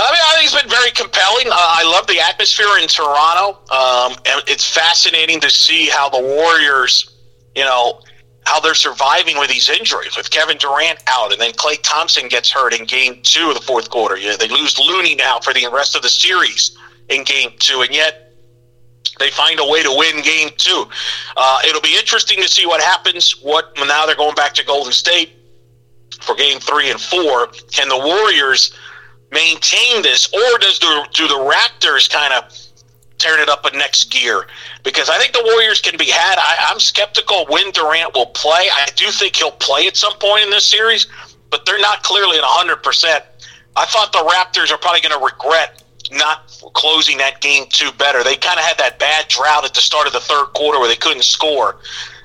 I 0.00 0.10
mean, 0.12 0.20
I 0.24 0.34
think 0.34 0.44
it's 0.46 0.62
been 0.62 0.70
very 0.70 0.90
compelling. 0.92 1.46
Uh, 1.48 1.52
I 1.54 1.84
love 1.84 2.06
the 2.06 2.20
atmosphere 2.20 2.78
in 2.80 2.88
Toronto. 2.88 3.58
Um, 3.70 4.16
and 4.24 4.42
it's 4.48 4.66
fascinating 4.66 5.40
to 5.40 5.50
see 5.50 5.88
how 5.88 6.08
the 6.08 6.20
Warriors, 6.20 7.18
you 7.54 7.64
know, 7.64 8.00
how 8.46 8.60
they're 8.60 8.74
surviving 8.74 9.38
with 9.38 9.50
these 9.50 9.68
injuries, 9.68 10.16
with 10.16 10.30
Kevin 10.30 10.56
Durant 10.56 11.02
out, 11.06 11.32
and 11.32 11.40
then 11.40 11.52
Klay 11.52 11.80
Thompson 11.82 12.28
gets 12.28 12.50
hurt 12.50 12.72
in 12.72 12.86
Game 12.86 13.20
Two 13.22 13.48
of 13.48 13.54
the 13.54 13.60
fourth 13.60 13.90
quarter. 13.90 14.16
Know, 14.16 14.36
they 14.36 14.48
lose 14.48 14.78
Looney 14.78 15.14
now 15.14 15.38
for 15.38 15.52
the 15.52 15.68
rest 15.70 15.94
of 15.94 16.02
the 16.02 16.08
series 16.08 16.76
in 17.10 17.22
Game 17.24 17.50
Two, 17.58 17.82
and 17.82 17.94
yet 17.94 18.32
they 19.18 19.30
find 19.30 19.60
a 19.60 19.64
way 19.64 19.82
to 19.82 19.94
win 19.94 20.22
Game 20.22 20.48
Two. 20.56 20.86
Uh, 21.36 21.60
it'll 21.68 21.82
be 21.82 21.96
interesting 21.98 22.40
to 22.40 22.48
see 22.48 22.66
what 22.66 22.80
happens. 22.80 23.32
What 23.42 23.72
now 23.76 24.06
they're 24.06 24.16
going 24.16 24.34
back 24.34 24.54
to 24.54 24.64
Golden 24.64 24.92
State 24.92 25.32
for 26.22 26.34
Game 26.34 26.58
Three 26.58 26.90
and 26.90 27.00
Four. 27.00 27.48
Can 27.70 27.88
the 27.90 27.98
Warriors? 27.98 28.72
Maintain 29.30 30.02
this, 30.02 30.32
or 30.32 30.58
does 30.58 30.78
the 30.78 31.06
do 31.12 31.28
the 31.28 31.34
Raptors 31.34 32.10
kind 32.10 32.32
of 32.32 32.52
turn 33.18 33.40
it 33.40 33.48
up 33.48 33.64
a 33.64 33.76
next 33.76 34.10
gear? 34.10 34.46
Because 34.82 35.08
I 35.08 35.18
think 35.18 35.32
the 35.32 35.42
Warriors 35.44 35.80
can 35.80 35.96
be 35.96 36.06
had. 36.06 36.38
I, 36.38 36.68
I'm 36.70 36.80
skeptical 36.80 37.46
when 37.48 37.70
Durant 37.70 38.14
will 38.14 38.26
play. 38.26 38.68
I 38.72 38.88
do 38.96 39.10
think 39.10 39.36
he'll 39.36 39.50
play 39.52 39.86
at 39.86 39.96
some 39.96 40.16
point 40.18 40.44
in 40.44 40.50
this 40.50 40.64
series, 40.64 41.06
but 41.50 41.64
they're 41.66 41.80
not 41.80 42.02
clearly 42.02 42.36
at 42.36 42.42
100. 42.42 42.82
percent 42.82 43.24
I 43.76 43.86
thought 43.86 44.12
the 44.12 44.18
Raptors 44.18 44.72
are 44.72 44.78
probably 44.78 45.00
going 45.00 45.18
to 45.18 45.24
regret 45.24 45.82
not 46.12 46.48
closing 46.74 47.18
that 47.18 47.40
game 47.40 47.64
two 47.70 47.90
better. 47.92 48.24
They 48.24 48.36
kind 48.36 48.58
of 48.58 48.64
had 48.64 48.78
that 48.78 48.98
bad 48.98 49.28
drought 49.28 49.64
at 49.64 49.74
the 49.74 49.80
start 49.80 50.06
of 50.06 50.12
the 50.12 50.20
third 50.20 50.46
quarter 50.54 50.78
where 50.78 50.88
they 50.88 50.96
couldn't 50.96 51.22
score. 51.22 51.76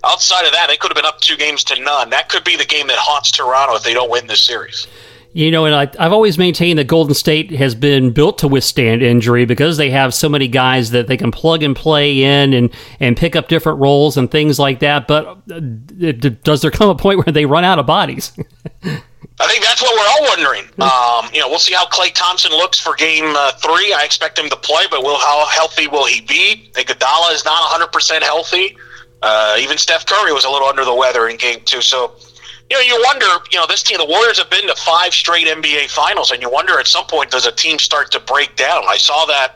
Outside 0.04 0.46
of 0.46 0.52
that, 0.54 0.68
they 0.68 0.78
could 0.78 0.90
have 0.90 0.96
been 0.96 1.06
up 1.06 1.20
two 1.22 1.38
games 1.38 1.64
to 1.66 1.82
none. 1.82 2.10
That 2.10 2.30
could 2.30 2.44
be 2.44 2.56
the 2.56 2.66
game 2.66 2.88
that 2.88 2.98
haunts 2.98 3.32
Toronto 3.32 3.76
if 3.76 3.84
they 3.84 3.94
don't 3.94 4.10
win 4.10 4.28
this 4.28 4.42
series. 4.42 4.88
You 5.36 5.52
know, 5.52 5.66
and 5.66 5.76
I, 5.76 5.92
I've 6.00 6.14
always 6.14 6.38
maintained 6.38 6.80
that 6.80 6.88
Golden 6.88 7.14
State 7.14 7.52
has 7.52 7.76
been 7.76 8.12
built 8.12 8.38
to 8.38 8.48
withstand 8.48 9.04
injury 9.04 9.44
because 9.44 9.76
they 9.76 9.90
have 9.90 10.14
so 10.14 10.30
many 10.30 10.48
guys 10.48 10.92
that 10.92 11.08
they 11.08 11.18
can 11.18 11.30
plug 11.30 11.62
and 11.62 11.76
play 11.76 12.24
in 12.24 12.54
and, 12.54 12.74
and 13.02 13.18
pick 13.18 13.36
up 13.36 13.50
different 13.50 13.80
roles 13.80 14.16
and 14.16 14.32
things 14.32 14.60
like 14.60 14.80
that. 14.80 15.10
But 15.10 15.26
uh, 15.52 15.60
does 15.60 16.62
there 16.62 16.72
come 16.72 16.90
a 16.90 16.96
point 16.96 17.18
where 17.26 17.34
they 17.34 17.46
run 17.46 17.66
out 17.66 17.80
of 17.80 17.86
bodies? 17.86 18.32
I 18.82 19.48
think 19.50 19.62
that's 19.66 19.82
what 19.82 19.94
we're 19.94 20.08
all 20.08 20.38
wondering. 20.38 20.70
Um, 20.80 21.30
you 21.34 21.42
know, 21.42 21.50
we'll 21.50 21.60
see 21.60 21.74
how 21.74 21.86
Klay 21.88 22.14
Thompson 22.14 22.52
looks 22.52 22.80
for 22.80 22.96
Game 22.96 23.26
uh, 23.36 23.52
Three. 23.58 23.92
I 23.92 24.04
expect 24.06 24.40
him 24.40 24.50
to 24.50 24.56
play, 24.56 24.86
but 24.90 25.04
will 25.04 25.18
how 25.18 25.46
healthy 25.48 25.88
will 25.88 26.06
he 26.06 26.22
be? 26.22 26.72
Iguodala 26.76 27.34
is 27.34 27.44
not 27.44 27.60
100 27.60 27.92
percent 27.92 28.24
healthy. 28.24 28.78
Uh, 29.22 29.58
even 29.60 29.78
Steph 29.78 30.06
Curry 30.06 30.32
was 30.32 30.46
a 30.46 30.50
little 30.50 30.70
under 30.70 30.86
the 30.86 30.96
weather 30.96 31.28
in 31.28 31.36
Game 31.36 31.60
Two. 31.66 31.82
So 31.82 32.16
you 32.70 32.78
know, 32.78 32.82
you 32.82 33.02
wonder, 33.06 33.26
you 33.52 33.60
know, 33.60 33.68
this 33.68 33.84
team, 33.84 33.98
the 33.98 34.06
Warriors 34.06 34.40
have 34.40 34.50
been 34.50 34.68
to 34.68 34.76
five 34.76 35.14
straight 35.14 35.48
NBA 35.48 35.90
finals, 35.90 36.32
and 36.32 36.42
you 36.42 36.50
wonder 36.50 36.80
at 36.80 36.88
some 36.88 37.06
point, 37.06 37.32
does 37.32 37.46
a 37.46 37.52
team 37.52 37.78
start 37.78 38.12
to 38.12 38.20
break 38.20 38.56
down? 38.56 38.84
I 38.88 38.98
saw 38.98 39.26
that 39.26 39.56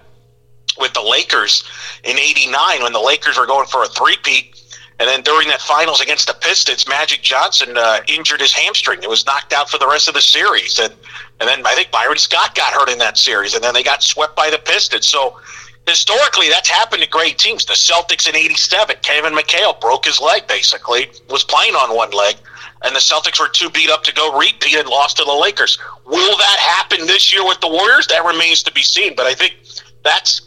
with 0.80 0.94
the 0.94 1.01
Lakers 1.01 1.63
in 2.04 2.18
89 2.18 2.84
when 2.84 2.94
the 2.94 3.00
Lakers 3.00 3.38
were 3.38 3.48
going 3.48 3.68
for 3.68 3.84
a 3.84 3.88
three-peat. 3.88 4.56
And 5.00 5.08
then 5.08 5.22
during 5.22 5.48
that 5.48 5.62
finals 5.62 6.01
against 6.01 6.28
the 6.28 6.34
Pistons, 6.34 6.88
Magic 6.88 7.22
Johnson 7.22 7.78
uh, 7.78 8.01
injured 8.08 8.42
his 8.42 8.54
hamstring. 8.54 9.01
It 9.01 9.10
was 9.10 9.25
knocked 9.25 9.54
out 9.54 9.70
for 9.70 9.78
the 9.78 9.88
rest 9.88 10.10
of 10.10 10.13
the 10.13 10.22
series. 10.22 10.78
And, 10.78 10.94
and 11.39 11.48
then 11.48 11.66
I 11.66 11.74
think 11.74 11.89
Byron 11.89 12.18
Scott 12.18 12.54
got 12.54 12.74
hurt 12.74 12.89
in 12.89 12.98
that 13.00 13.18
series. 13.18 13.56
And 13.56 13.63
then 13.63 13.74
they 13.74 13.82
got 13.82 14.04
swept 14.04 14.36
by 14.36 14.50
the 14.50 14.60
Pistons. 14.60 15.08
So 15.08 15.39
historically, 15.88 16.50
that's 16.50 16.68
happened 16.68 17.01
to 17.01 17.10
great 17.10 17.38
teams. 17.38 17.63
The 17.63 17.74
Celtics 17.74 18.28
in 18.28 18.36
87, 18.36 18.98
Kevin 19.01 19.34
McHale 19.34 19.80
broke 19.80 20.06
his 20.06 20.20
leg, 20.20 20.48
basically, 20.48 21.10
was 21.30 21.46
playing 21.46 21.75
on 21.75 21.96
one 21.96 22.12
leg 22.12 22.36
and 22.83 22.95
the 22.95 23.00
Celtics 23.00 23.39
were 23.39 23.50
too 23.50 23.69
beat 23.69 23.89
up 23.89 24.03
to 24.03 24.13
go 24.13 24.38
repeat 24.38 24.75
and 24.75 24.88
lost 24.88 25.17
to 25.17 25.24
the 25.24 25.33
Lakers. 25.33 25.77
Will 26.05 26.38
that 26.38 26.59
happen 26.59 27.05
this 27.05 27.33
year 27.33 27.45
with 27.45 27.59
the 27.59 27.67
Warriors? 27.67 28.07
That 28.07 28.25
remains 28.25 28.63
to 28.63 28.71
be 28.71 28.81
seen. 28.81 29.15
But 29.15 29.25
I 29.25 29.33
think 29.33 29.55
that's 30.03 30.41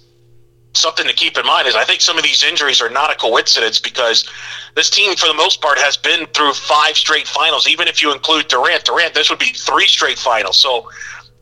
something 0.75 1.07
to 1.07 1.13
keep 1.13 1.37
in 1.37 1.45
mind 1.45 1.69
is 1.69 1.75
I 1.75 1.85
think 1.85 2.01
some 2.01 2.17
of 2.17 2.25
these 2.25 2.43
injuries 2.43 2.81
are 2.81 2.89
not 2.89 3.13
a 3.13 3.17
coincidence 3.17 3.79
because 3.79 4.29
this 4.75 4.89
team, 4.89 5.15
for 5.17 5.27
the 5.27 5.35
most 5.35 5.61
part, 5.61 5.79
has 5.79 5.97
been 5.97 6.27
through 6.29 6.55
five 6.55 6.97
straight 6.97 7.27
finals. 7.27 7.69
Even 7.69 7.89
if 7.89 8.03
you 8.03 8.13
include 8.13 8.49
Durant, 8.49 8.85
Durant, 8.85 9.13
this 9.15 9.29
would 9.29 9.39
be 9.39 9.53
three 9.53 9.87
straight 9.87 10.19
finals. 10.19 10.59
So 10.59 10.89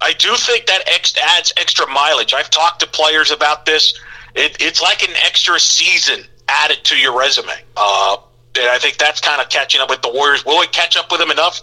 I 0.01 0.13
do 0.15 0.35
think 0.37 0.67
that 0.67 0.83
ex- 0.89 1.17
adds 1.17 1.53
extra 1.57 1.87
mileage. 1.89 2.35
I've 2.35 2.51
talked 2.51 2.81
to 2.81 2.89
players 2.89 3.31
about 3.31 3.67
this. 3.67 3.99
It, 4.35 4.57
it's 4.61 4.83
like 4.83 5.03
an 5.09 5.15
extra 5.25 5.61
season 5.61 6.25
added 6.49 6.79
to 6.85 6.97
your 6.97 7.17
resume. 7.17 7.53
Uh, 7.77 8.17
and 8.59 8.69
I 8.69 8.79
think 8.79 8.99
that's 8.99 9.21
kind 9.21 9.41
of 9.41 9.49
catching 9.49 9.81
up 9.81 9.91
with 9.91 10.03
the 10.03 10.11
Warriors. 10.11 10.45
Will 10.45 10.61
it 10.63 10.73
catch 10.73 10.97
up 10.97 11.11
with 11.11 11.21
them 11.21 11.31
enough 11.31 11.61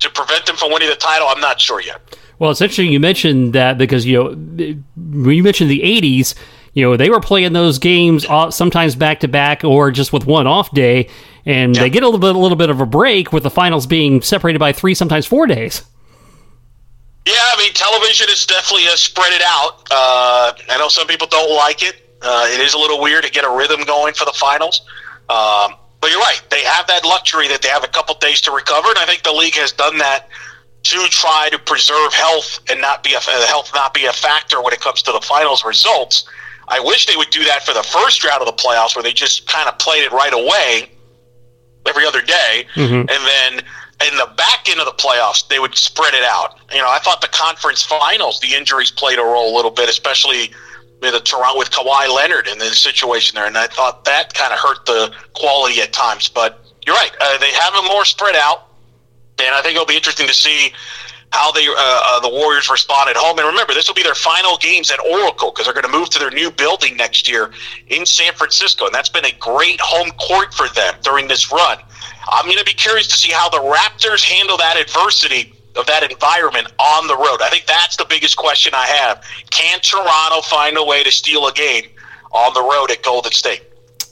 to 0.00 0.10
prevent 0.10 0.46
them 0.46 0.56
from 0.56 0.72
winning 0.72 0.88
the 0.88 0.96
title? 0.96 1.26
I'm 1.28 1.40
not 1.40 1.60
sure 1.60 1.80
yet. 1.80 2.16
Well, 2.38 2.50
it's 2.50 2.60
interesting 2.60 2.92
you 2.92 3.00
mentioned 3.00 3.52
that 3.54 3.78
because 3.78 4.06
you 4.06 4.16
know 4.16 4.30
when 4.30 5.36
you 5.36 5.42
mentioned 5.42 5.70
the 5.70 5.80
'80s, 5.80 6.34
you 6.74 6.84
know 6.84 6.96
they 6.96 7.10
were 7.10 7.20
playing 7.20 7.52
those 7.52 7.78
games 7.78 8.26
sometimes 8.50 8.94
back 8.94 9.20
to 9.20 9.28
back 9.28 9.64
or 9.64 9.90
just 9.90 10.12
with 10.12 10.26
one 10.26 10.46
off 10.46 10.72
day, 10.72 11.08
and 11.44 11.74
yeah. 11.74 11.82
they 11.82 11.90
get 11.90 12.02
a 12.02 12.06
little 12.06 12.20
bit 12.20 12.36
a 12.36 12.38
little 12.38 12.56
bit 12.56 12.70
of 12.70 12.80
a 12.80 12.86
break 12.86 13.32
with 13.32 13.42
the 13.42 13.50
finals 13.50 13.86
being 13.86 14.22
separated 14.22 14.58
by 14.58 14.72
three, 14.72 14.94
sometimes 14.94 15.26
four 15.26 15.46
days. 15.46 15.82
Yeah, 17.26 17.34
I 17.34 17.58
mean, 17.58 17.74
television 17.74 18.28
is 18.30 18.46
definitely 18.46 18.86
a 18.86 18.96
spread 18.96 19.32
it 19.32 19.42
out. 19.44 19.86
Uh, 19.90 20.52
I 20.70 20.78
know 20.78 20.88
some 20.88 21.06
people 21.06 21.26
don't 21.26 21.54
like 21.54 21.82
it. 21.82 22.16
Uh, 22.22 22.48
it 22.50 22.60
is 22.60 22.72
a 22.72 22.78
little 22.78 23.02
weird 23.02 23.24
to 23.24 23.30
get 23.30 23.44
a 23.44 23.50
rhythm 23.50 23.84
going 23.84 24.14
for 24.14 24.24
the 24.24 24.32
finals. 24.32 24.80
Um, 25.28 25.74
but 26.00 26.10
you're 26.10 26.20
right. 26.20 26.40
They 26.50 26.62
have 26.64 26.86
that 26.86 27.04
luxury 27.04 27.48
that 27.48 27.62
they 27.62 27.68
have 27.68 27.84
a 27.84 27.88
couple 27.88 28.14
days 28.16 28.40
to 28.42 28.52
recover, 28.52 28.88
and 28.88 28.98
I 28.98 29.06
think 29.06 29.22
the 29.22 29.32
league 29.32 29.54
has 29.54 29.72
done 29.72 29.98
that 29.98 30.28
to 30.84 30.96
try 31.10 31.48
to 31.50 31.58
preserve 31.58 32.12
health 32.14 32.60
and 32.70 32.80
not 32.80 33.02
be 33.02 33.14
a 33.14 33.20
health 33.20 33.70
not 33.74 33.92
be 33.92 34.06
a 34.06 34.12
factor 34.12 34.62
when 34.62 34.72
it 34.72 34.80
comes 34.80 35.02
to 35.02 35.12
the 35.12 35.20
finals 35.20 35.64
results. 35.64 36.28
I 36.68 36.80
wish 36.80 37.06
they 37.06 37.16
would 37.16 37.30
do 37.30 37.44
that 37.44 37.64
for 37.64 37.72
the 37.74 37.82
first 37.82 38.24
round 38.24 38.42
of 38.42 38.46
the 38.46 38.52
playoffs, 38.52 38.94
where 38.94 39.02
they 39.02 39.12
just 39.12 39.46
kind 39.46 39.68
of 39.68 39.78
played 39.78 40.04
it 40.04 40.12
right 40.12 40.32
away 40.32 40.90
every 41.86 42.04
other 42.06 42.22
day, 42.22 42.66
mm-hmm. 42.74 42.94
and 42.94 43.08
then 43.08 43.64
in 44.06 44.16
the 44.16 44.30
back 44.36 44.68
end 44.70 44.78
of 44.78 44.86
the 44.86 44.92
playoffs 44.92 45.48
they 45.48 45.58
would 45.58 45.76
spread 45.76 46.14
it 46.14 46.22
out. 46.22 46.58
You 46.70 46.78
know, 46.78 46.88
I 46.88 47.00
thought 47.00 47.20
the 47.20 47.28
conference 47.28 47.82
finals 47.82 48.38
the 48.40 48.54
injuries 48.54 48.90
played 48.90 49.18
a 49.18 49.22
role 49.22 49.52
a 49.52 49.54
little 49.56 49.70
bit, 49.70 49.88
especially 49.88 50.52
with 51.00 51.14
a 51.14 51.20
Toronto 51.20 51.58
with 51.58 51.70
Kawhi 51.70 52.14
Leonard 52.14 52.48
in 52.48 52.58
the 52.58 52.66
situation 52.66 53.36
there, 53.36 53.46
and 53.46 53.56
I 53.56 53.66
thought 53.66 54.04
that 54.04 54.34
kind 54.34 54.52
of 54.52 54.58
hurt 54.58 54.84
the 54.86 55.12
quality 55.34 55.80
at 55.80 55.92
times. 55.92 56.28
But 56.28 56.64
you're 56.86 56.96
right; 56.96 57.12
uh, 57.20 57.38
they 57.38 57.52
have 57.52 57.74
them 57.74 57.84
more 57.86 58.04
spread 58.04 58.36
out, 58.36 58.68
and 59.38 59.54
I 59.54 59.62
think 59.62 59.74
it'll 59.74 59.86
be 59.86 59.96
interesting 59.96 60.26
to 60.26 60.34
see 60.34 60.72
how 61.30 61.52
they 61.52 61.66
uh, 61.66 61.74
uh, 61.76 62.20
the 62.20 62.28
Warriors 62.28 62.70
respond 62.70 63.10
at 63.10 63.16
home. 63.16 63.38
And 63.38 63.46
remember, 63.46 63.74
this 63.74 63.86
will 63.86 63.94
be 63.94 64.02
their 64.02 64.14
final 64.14 64.56
games 64.56 64.90
at 64.90 64.98
Oracle 65.00 65.50
because 65.50 65.66
they're 65.66 65.74
going 65.74 65.90
to 65.90 65.98
move 65.98 66.10
to 66.10 66.18
their 66.18 66.30
new 66.30 66.50
building 66.50 66.96
next 66.96 67.28
year 67.28 67.52
in 67.88 68.06
San 68.06 68.32
Francisco, 68.34 68.86
and 68.86 68.94
that's 68.94 69.10
been 69.10 69.26
a 69.26 69.34
great 69.38 69.80
home 69.80 70.10
court 70.12 70.54
for 70.54 70.68
them 70.68 70.94
during 71.02 71.28
this 71.28 71.52
run. 71.52 71.78
I'm 72.30 72.44
going 72.44 72.58
to 72.58 72.64
be 72.64 72.74
curious 72.74 73.06
to 73.08 73.16
see 73.16 73.32
how 73.32 73.48
the 73.48 73.58
Raptors 73.58 74.22
handle 74.22 74.56
that 74.58 74.76
adversity 74.76 75.54
of 75.76 75.86
that 75.86 76.10
environment 76.10 76.72
on 76.78 77.06
the 77.06 77.16
road? 77.16 77.40
I 77.42 77.48
think 77.50 77.66
that's 77.66 77.96
the 77.96 78.06
biggest 78.08 78.36
question 78.36 78.74
I 78.74 78.86
have. 78.86 79.24
Can 79.50 79.80
Toronto 79.80 80.40
find 80.42 80.76
a 80.76 80.84
way 80.84 81.02
to 81.02 81.10
steal 81.10 81.46
a 81.46 81.52
game 81.52 81.84
on 82.32 82.54
the 82.54 82.62
road 82.62 82.90
at 82.90 83.02
Golden 83.02 83.32
State? 83.32 83.64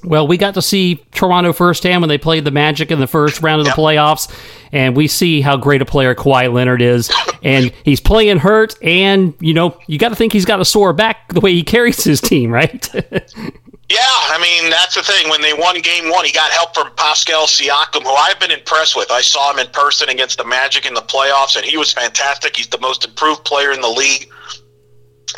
Well, 0.05 0.29
we 0.29 0.37
got 0.37 0.55
to 0.55 0.63
see 0.63 1.05
Toronto 1.13 1.53
firsthand 1.53 2.01
when 2.01 2.09
they 2.09 2.19
played 2.19 2.45
the 2.45 2.53
Magic 2.53 2.93
in 2.93 3.01
the 3.01 3.09
first 3.09 3.43
round 3.43 3.61
of 3.61 3.67
the 3.67 3.73
playoffs, 3.73 4.33
and 4.71 4.97
we 4.97 5.09
see 5.09 5.41
how 5.41 5.57
great 5.57 5.83
a 5.83 5.85
player 5.85 6.15
Kawhi 6.15 6.53
Leonard 6.53 6.81
is. 6.81 7.11
and 7.43 7.73
he's 7.83 7.99
playing 8.01 8.39
hurt, 8.39 8.77
and 8.83 9.35
you 9.41 9.53
know 9.53 9.79
you 9.89 9.99
got 9.99 10.11
to 10.11 10.15
think 10.15 10.33
he's 10.33 10.45
got 10.45 10.61
a 10.61 10.65
sore 10.65 10.93
back 10.93 11.33
the 11.33 11.41
way 11.41 11.53
he 11.53 11.65
carries 11.65 12.05
his 12.05 12.21
team, 12.21 12.53
right? 12.53 12.89
Yeah, 13.88 14.00
I 14.00 14.38
mean 14.43 14.69
that's 14.69 14.97
the 14.97 15.02
thing. 15.02 15.28
When 15.31 15.40
they 15.40 15.52
won 15.52 15.81
Game 15.81 16.11
One, 16.11 16.25
he 16.25 16.33
got 16.33 16.50
help 16.50 16.75
from 16.75 16.90
Pascal 16.97 17.47
Siakam, 17.47 18.02
who 18.02 18.11
I've 18.11 18.40
been 18.40 18.50
impressed 18.50 18.97
with. 18.97 19.12
I 19.12 19.21
saw 19.21 19.52
him 19.52 19.61
in 19.61 19.69
person 19.69 20.09
against 20.09 20.38
the 20.38 20.45
Magic 20.45 20.87
in 20.87 20.95
the 20.95 21.02
playoffs, 21.02 21.57
and 21.57 21.64
he 21.64 21.76
was 21.76 21.93
fantastic. 21.93 22.57
He's 22.57 22.66
the 22.66 22.81
most 22.81 23.05
improved 23.05 23.45
player 23.45 23.71
in 23.71 23.81
the 23.81 23.88
league, 23.88 24.28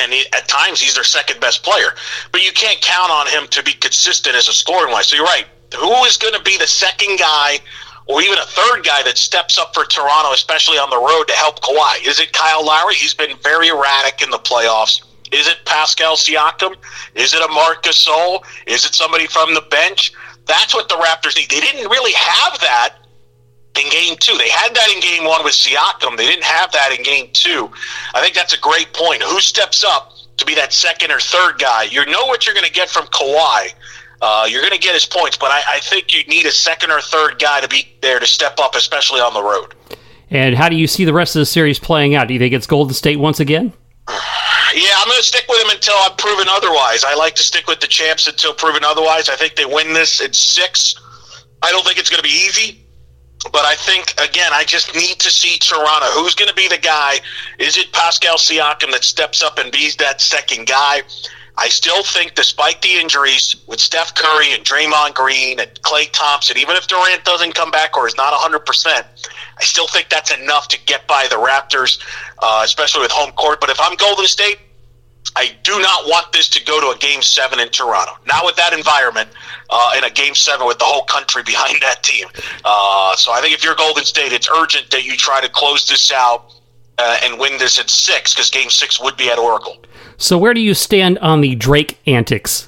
and 0.00 0.12
he, 0.12 0.24
at 0.32 0.48
times 0.48 0.80
he's 0.80 0.94
their 0.94 1.04
second 1.04 1.40
best 1.40 1.62
player. 1.62 1.90
But 2.32 2.42
you 2.42 2.52
can't 2.52 2.80
count 2.80 3.10
on 3.10 3.26
him 3.26 3.48
to 3.48 3.62
be 3.62 3.72
consistent 3.72 4.34
as 4.34 4.48
a 4.48 4.52
scoring 4.54 4.92
wise. 4.92 5.08
So 5.08 5.16
you're 5.16 5.26
right. 5.26 5.44
Who 5.76 5.92
is 6.04 6.16
going 6.16 6.34
to 6.34 6.42
be 6.42 6.56
the 6.56 6.66
second 6.66 7.18
guy? 7.18 7.58
Or 8.06 8.22
even 8.22 8.38
a 8.38 8.46
third 8.46 8.86
guy 8.86 9.02
that 9.02 9.18
steps 9.18 9.58
up 9.58 9.74
for 9.74 9.84
Toronto, 9.84 10.32
especially 10.32 10.78
on 10.78 10.88
the 10.88 10.96
road 10.96 11.24
to 11.24 11.34
help 11.34 11.60
Kawhi. 11.60 12.08
Is 12.08 12.18
it 12.18 12.32
Kyle 12.32 12.64
Lowry? 12.64 12.94
He's 12.94 13.12
been 13.12 13.36
very 13.42 13.68
erratic 13.68 14.22
in 14.22 14.30
the 14.30 14.38
playoffs. 14.38 15.02
Is 15.32 15.46
it 15.46 15.58
Pascal 15.64 16.16
Siakam? 16.16 16.74
Is 17.14 17.34
it 17.34 17.42
a 17.42 17.48
Marc 17.52 17.82
Gasol? 17.82 18.44
Is 18.66 18.84
it 18.84 18.94
somebody 18.94 19.26
from 19.26 19.54
the 19.54 19.62
bench? 19.70 20.12
That's 20.46 20.74
what 20.74 20.88
the 20.88 20.94
Raptors 20.96 21.36
need. 21.36 21.50
They 21.50 21.60
didn't 21.60 21.90
really 21.90 22.12
have 22.12 22.58
that 22.60 22.96
in 23.78 23.90
game 23.90 24.16
two. 24.18 24.36
They 24.38 24.48
had 24.48 24.74
that 24.74 24.90
in 24.94 25.00
game 25.00 25.24
one 25.24 25.44
with 25.44 25.52
Siakam. 25.52 26.16
They 26.16 26.26
didn't 26.26 26.44
have 26.44 26.72
that 26.72 26.94
in 26.96 27.02
game 27.02 27.28
two. 27.32 27.70
I 28.14 28.20
think 28.20 28.34
that's 28.34 28.54
a 28.54 28.60
great 28.60 28.92
point. 28.92 29.22
Who 29.22 29.40
steps 29.40 29.84
up 29.84 30.12
to 30.36 30.44
be 30.44 30.54
that 30.54 30.72
second 30.72 31.10
or 31.10 31.20
third 31.20 31.58
guy? 31.58 31.84
You 31.84 32.04
know 32.06 32.26
what 32.26 32.46
you're 32.46 32.54
going 32.54 32.66
to 32.66 32.72
get 32.72 32.88
from 32.88 33.06
Kawhi. 33.06 33.74
Uh, 34.20 34.46
you're 34.48 34.62
going 34.62 34.72
to 34.72 34.80
get 34.80 34.94
his 34.94 35.06
points, 35.06 35.36
but 35.36 35.50
I, 35.50 35.62
I 35.68 35.78
think 35.80 36.12
you 36.12 36.24
need 36.24 36.46
a 36.46 36.50
second 36.50 36.90
or 36.90 37.00
third 37.00 37.38
guy 37.38 37.60
to 37.60 37.68
be 37.68 37.88
there 38.00 38.18
to 38.18 38.26
step 38.26 38.58
up, 38.58 38.74
especially 38.74 39.20
on 39.20 39.32
the 39.32 39.42
road. 39.42 39.74
And 40.30 40.56
how 40.56 40.68
do 40.68 40.76
you 40.76 40.86
see 40.86 41.04
the 41.04 41.12
rest 41.12 41.36
of 41.36 41.40
the 41.40 41.46
series 41.46 41.78
playing 41.78 42.14
out? 42.14 42.26
Do 42.26 42.34
you 42.34 42.40
think 42.40 42.52
it's 42.52 42.66
Golden 42.66 42.94
State 42.94 43.18
once 43.18 43.38
again? 43.38 43.72
Yeah, 44.78 44.94
I'm 44.96 45.08
going 45.08 45.18
to 45.18 45.24
stick 45.24 45.44
with 45.48 45.58
them 45.60 45.70
until 45.70 45.96
I'm 45.98 46.14
proven 46.14 46.46
otherwise. 46.48 47.02
I 47.02 47.12
like 47.16 47.34
to 47.34 47.42
stick 47.42 47.66
with 47.66 47.80
the 47.80 47.88
champs 47.88 48.28
until 48.28 48.54
proven 48.54 48.84
otherwise. 48.84 49.28
I 49.28 49.34
think 49.34 49.56
they 49.56 49.66
win 49.66 49.92
this 49.92 50.20
in 50.20 50.32
six. 50.32 50.94
I 51.62 51.72
don't 51.72 51.84
think 51.84 51.98
it's 51.98 52.08
going 52.08 52.22
to 52.22 52.28
be 52.28 52.46
easy, 52.46 52.86
but 53.50 53.64
I 53.64 53.74
think 53.74 54.14
again, 54.22 54.52
I 54.52 54.62
just 54.62 54.94
need 54.94 55.18
to 55.18 55.32
see 55.32 55.58
Toronto. 55.58 56.06
Who's 56.12 56.36
going 56.36 56.48
to 56.48 56.54
be 56.54 56.68
the 56.68 56.78
guy? 56.78 57.18
Is 57.58 57.76
it 57.76 57.90
Pascal 57.92 58.36
Siakam 58.36 58.92
that 58.92 59.02
steps 59.02 59.42
up 59.42 59.58
and 59.58 59.72
be 59.72 59.90
that 59.98 60.20
second 60.20 60.68
guy? 60.68 61.02
I 61.56 61.68
still 61.68 62.04
think, 62.04 62.36
despite 62.36 62.80
the 62.80 63.00
injuries 63.00 63.56
with 63.66 63.80
Steph 63.80 64.14
Curry 64.14 64.52
and 64.52 64.64
Draymond 64.64 65.14
Green 65.14 65.58
and 65.58 65.68
Klay 65.82 66.08
Thompson, 66.12 66.56
even 66.56 66.76
if 66.76 66.86
Durant 66.86 67.24
doesn't 67.24 67.56
come 67.56 67.72
back 67.72 67.96
or 67.96 68.06
is 68.06 68.16
not 68.16 68.32
100%, 68.32 68.86
I 68.86 69.64
still 69.64 69.88
think 69.88 70.08
that's 70.08 70.30
enough 70.30 70.68
to 70.68 70.78
get 70.84 71.08
by 71.08 71.26
the 71.28 71.34
Raptors, 71.34 72.00
uh, 72.38 72.62
especially 72.64 73.00
with 73.00 73.10
home 73.10 73.32
court. 73.32 73.60
But 73.60 73.70
if 73.70 73.80
I'm 73.80 73.96
Golden 73.96 74.26
State, 74.26 74.58
I 75.36 75.56
do 75.62 75.78
not 75.80 76.06
want 76.06 76.32
this 76.32 76.48
to 76.50 76.64
go 76.64 76.80
to 76.80 76.96
a 76.96 76.98
game 76.98 77.22
seven 77.22 77.60
in 77.60 77.68
Toronto. 77.68 78.12
Not 78.26 78.44
with 78.44 78.56
that 78.56 78.72
environment 78.72 79.28
uh, 79.70 79.94
in 79.96 80.04
a 80.04 80.10
game 80.10 80.34
seven 80.34 80.66
with 80.66 80.78
the 80.78 80.84
whole 80.84 81.04
country 81.04 81.42
behind 81.46 81.80
that 81.82 82.02
team. 82.02 82.26
Uh, 82.64 83.14
so 83.16 83.32
I 83.32 83.40
think 83.40 83.54
if 83.54 83.64
you're 83.64 83.74
Golden 83.74 84.04
State, 84.04 84.32
it's 84.32 84.48
urgent 84.48 84.90
that 84.90 85.04
you 85.04 85.16
try 85.16 85.40
to 85.40 85.48
close 85.48 85.86
this 85.86 86.12
out 86.12 86.54
uh, 86.98 87.18
and 87.22 87.38
win 87.38 87.58
this 87.58 87.78
at 87.78 87.90
six 87.90 88.34
because 88.34 88.50
game 88.50 88.70
six 88.70 89.00
would 89.00 89.16
be 89.16 89.30
at 89.30 89.38
Oracle. 89.38 89.78
So 90.16 90.36
where 90.36 90.52
do 90.52 90.60
you 90.60 90.74
stand 90.74 91.18
on 91.18 91.40
the 91.40 91.54
Drake 91.54 91.98
antics? 92.06 92.67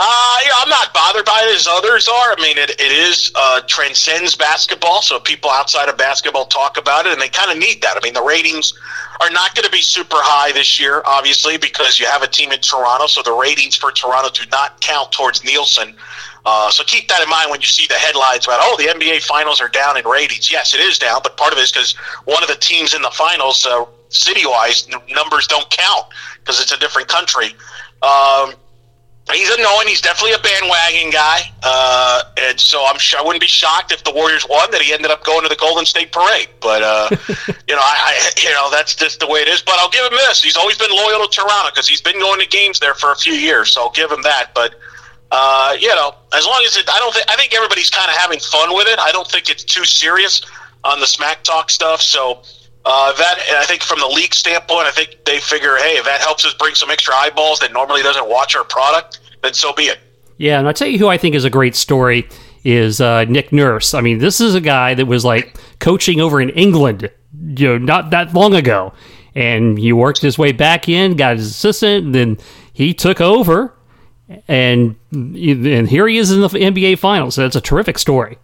Uh, 0.00 0.38
I'm 0.54 0.68
not 0.68 0.94
bothered 0.94 1.24
by 1.24 1.42
it 1.42 1.56
as 1.56 1.66
others 1.66 2.06
are. 2.06 2.30
I 2.30 2.36
mean, 2.40 2.56
it, 2.56 2.70
it 2.70 2.92
is 2.92 3.32
uh, 3.34 3.62
transcends 3.66 4.36
basketball, 4.36 5.02
so 5.02 5.18
people 5.18 5.50
outside 5.50 5.88
of 5.88 5.98
basketball 5.98 6.44
talk 6.46 6.78
about 6.78 7.06
it, 7.06 7.12
and 7.12 7.20
they 7.20 7.28
kind 7.28 7.50
of 7.50 7.58
need 7.58 7.82
that. 7.82 7.96
I 7.96 8.00
mean, 8.04 8.14
the 8.14 8.22
ratings 8.22 8.78
are 9.20 9.30
not 9.30 9.56
going 9.56 9.64
to 9.64 9.72
be 9.72 9.82
super 9.82 10.18
high 10.18 10.52
this 10.52 10.78
year, 10.78 11.02
obviously, 11.04 11.58
because 11.58 11.98
you 11.98 12.06
have 12.06 12.22
a 12.22 12.28
team 12.28 12.52
in 12.52 12.60
Toronto, 12.60 13.08
so 13.08 13.22
the 13.22 13.32
ratings 13.32 13.74
for 13.74 13.90
Toronto 13.90 14.30
do 14.30 14.48
not 14.52 14.80
count 14.80 15.10
towards 15.10 15.42
Nielsen. 15.42 15.96
Uh, 16.46 16.70
so 16.70 16.84
keep 16.84 17.08
that 17.08 17.20
in 17.20 17.28
mind 17.28 17.50
when 17.50 17.60
you 17.60 17.66
see 17.66 17.88
the 17.88 17.98
headlines 17.98 18.46
about, 18.46 18.60
oh, 18.62 18.76
the 18.78 18.84
NBA 18.84 19.22
finals 19.24 19.60
are 19.60 19.68
down 19.68 19.96
in 19.96 20.06
ratings. 20.06 20.48
Yes, 20.48 20.74
it 20.74 20.80
is 20.80 21.00
down, 21.00 21.18
but 21.24 21.36
part 21.36 21.52
of 21.52 21.58
it 21.58 21.62
is 21.62 21.72
because 21.72 21.96
one 22.24 22.40
of 22.44 22.48
the 22.48 22.54
teams 22.60 22.94
in 22.94 23.02
the 23.02 23.10
finals, 23.10 23.66
uh, 23.66 23.84
city 24.10 24.46
wise, 24.46 24.86
n- 24.92 25.00
numbers 25.10 25.48
don't 25.48 25.68
count 25.70 26.06
because 26.38 26.60
it's 26.60 26.70
a 26.70 26.78
different 26.78 27.08
country. 27.08 27.48
Um, 28.00 28.54
he's 29.32 29.50
annoying. 29.50 29.88
He's 29.88 30.00
definitely 30.00 30.32
a 30.32 30.38
bandwagon 30.38 31.10
guy, 31.10 31.40
uh, 31.62 32.22
and 32.38 32.58
so 32.58 32.84
I'm 32.86 32.98
sure 32.98 33.20
I 33.20 33.22
wouldn't 33.22 33.40
be 33.40 33.46
shocked 33.48 33.92
if 33.92 34.04
the 34.04 34.12
Warriors 34.12 34.46
won 34.48 34.70
that 34.70 34.80
he 34.80 34.92
ended 34.92 35.10
up 35.10 35.24
going 35.24 35.42
to 35.42 35.48
the 35.48 35.56
Golden 35.56 35.84
State 35.84 36.12
Parade. 36.12 36.48
But 36.60 36.82
uh, 36.82 37.08
you 37.68 37.74
know, 37.74 37.82
I, 37.82 37.96
I 38.08 38.30
you 38.42 38.50
know 38.50 38.70
that's 38.70 38.94
just 38.94 39.20
the 39.20 39.26
way 39.26 39.40
it 39.40 39.48
is. 39.48 39.62
But 39.62 39.74
I'll 39.78 39.90
give 39.90 40.04
him 40.04 40.12
this: 40.12 40.42
he's 40.42 40.56
always 40.56 40.78
been 40.78 40.90
loyal 40.90 41.26
to 41.26 41.28
Toronto 41.30 41.70
because 41.70 41.88
he's 41.88 42.00
been 42.00 42.18
going 42.18 42.40
to 42.40 42.48
games 42.48 42.80
there 42.80 42.94
for 42.94 43.12
a 43.12 43.16
few 43.16 43.34
years. 43.34 43.72
So 43.72 43.82
I'll 43.82 43.90
give 43.90 44.10
him 44.10 44.22
that. 44.22 44.50
But 44.54 44.74
uh, 45.30 45.76
you 45.78 45.88
know, 45.88 46.14
as 46.32 46.46
long 46.46 46.62
as 46.66 46.76
it, 46.76 46.88
I 46.88 46.98
don't 46.98 47.12
think 47.12 47.26
I 47.30 47.36
think 47.36 47.54
everybody's 47.54 47.90
kind 47.90 48.08
of 48.10 48.16
having 48.16 48.40
fun 48.40 48.74
with 48.74 48.88
it. 48.88 48.98
I 48.98 49.12
don't 49.12 49.28
think 49.28 49.50
it's 49.50 49.64
too 49.64 49.84
serious 49.84 50.42
on 50.84 51.00
the 51.00 51.06
smack 51.06 51.42
talk 51.42 51.70
stuff. 51.70 52.00
So. 52.00 52.42
Uh, 52.90 53.12
that 53.12 53.38
I 53.50 53.66
think 53.66 53.82
from 53.82 54.00
the 54.00 54.06
league 54.06 54.32
standpoint, 54.32 54.86
I 54.86 54.90
think 54.90 55.18
they 55.26 55.40
figure, 55.40 55.76
hey, 55.76 55.98
if 55.98 56.06
that 56.06 56.22
helps 56.22 56.46
us 56.46 56.54
bring 56.54 56.74
some 56.74 56.90
extra 56.90 57.14
eyeballs 57.14 57.58
that 57.58 57.70
normally 57.70 58.02
doesn't 58.02 58.26
watch 58.26 58.56
our 58.56 58.64
product, 58.64 59.20
then 59.42 59.52
so 59.52 59.74
be 59.74 59.82
it. 59.82 59.98
Yeah, 60.38 60.58
and 60.58 60.66
I'll 60.66 60.72
tell 60.72 60.88
you 60.88 60.96
who 60.98 61.08
I 61.08 61.18
think 61.18 61.34
is 61.34 61.44
a 61.44 61.50
great 61.50 61.76
story 61.76 62.26
is 62.64 63.02
uh, 63.02 63.24
Nick 63.24 63.52
Nurse. 63.52 63.92
I 63.92 64.00
mean, 64.00 64.20
this 64.20 64.40
is 64.40 64.54
a 64.54 64.60
guy 64.60 64.94
that 64.94 65.04
was 65.04 65.22
like 65.22 65.54
coaching 65.80 66.18
over 66.18 66.40
in 66.40 66.48
England, 66.50 67.10
you 67.38 67.68
know, 67.68 67.76
not 67.76 68.08
that 68.08 68.32
long 68.32 68.54
ago, 68.54 68.94
and 69.34 69.78
he 69.78 69.92
worked 69.92 70.22
his 70.22 70.38
way 70.38 70.52
back 70.52 70.88
in, 70.88 71.14
got 71.14 71.36
his 71.36 71.50
assistant, 71.50 72.06
and 72.06 72.14
then 72.14 72.38
he 72.72 72.94
took 72.94 73.20
over, 73.20 73.74
and 74.48 74.96
and 75.12 75.88
here 75.90 76.08
he 76.08 76.16
is 76.16 76.30
in 76.30 76.40
the 76.40 76.48
NBA 76.48 76.98
Finals. 76.98 77.34
So 77.34 77.42
that's 77.42 77.54
a 77.54 77.60
terrific 77.60 77.98
story. 77.98 78.38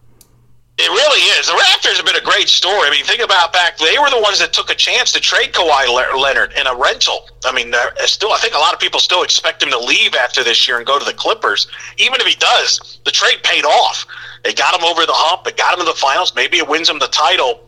It 0.77 0.89
really 0.89 1.21
is. 1.39 1.47
The 1.47 1.53
Raptors 1.53 1.95
have 1.95 2.05
been 2.05 2.17
a 2.17 2.21
great 2.21 2.49
story. 2.49 2.87
I 2.87 2.91
mean, 2.91 3.05
think 3.05 3.21
about 3.21 3.53
back; 3.53 3.77
they 3.77 3.97
were 3.97 4.09
the 4.09 4.19
ones 4.19 4.39
that 4.39 4.51
took 4.51 4.69
a 4.69 4.75
chance 4.75 5.13
to 5.13 5.21
trade 5.21 5.53
Kawhi 5.53 5.87
Leonard 6.19 6.51
in 6.59 6.67
a 6.67 6.75
rental. 6.75 7.29
I 7.45 7.53
mean, 7.53 7.73
still, 8.05 8.33
I 8.33 8.37
think 8.39 8.55
a 8.55 8.59
lot 8.59 8.73
of 8.73 8.79
people 8.81 8.99
still 8.99 9.23
expect 9.23 9.63
him 9.63 9.69
to 9.69 9.79
leave 9.79 10.15
after 10.15 10.43
this 10.43 10.67
year 10.67 10.77
and 10.77 10.85
go 10.85 10.99
to 10.99 11.05
the 11.05 11.13
Clippers. 11.13 11.67
Even 11.97 12.19
if 12.19 12.27
he 12.27 12.35
does, 12.35 12.99
the 13.05 13.11
trade 13.11 13.41
paid 13.43 13.63
off. 13.63 14.05
They 14.43 14.53
got 14.53 14.77
him 14.77 14.83
over 14.83 15.05
the 15.05 15.13
hump. 15.13 15.47
It 15.47 15.55
got 15.55 15.73
him 15.73 15.79
to 15.79 15.85
the 15.85 15.97
finals. 15.97 16.35
Maybe 16.35 16.57
it 16.57 16.67
wins 16.67 16.89
him 16.89 16.99
the 16.99 17.07
title. 17.07 17.61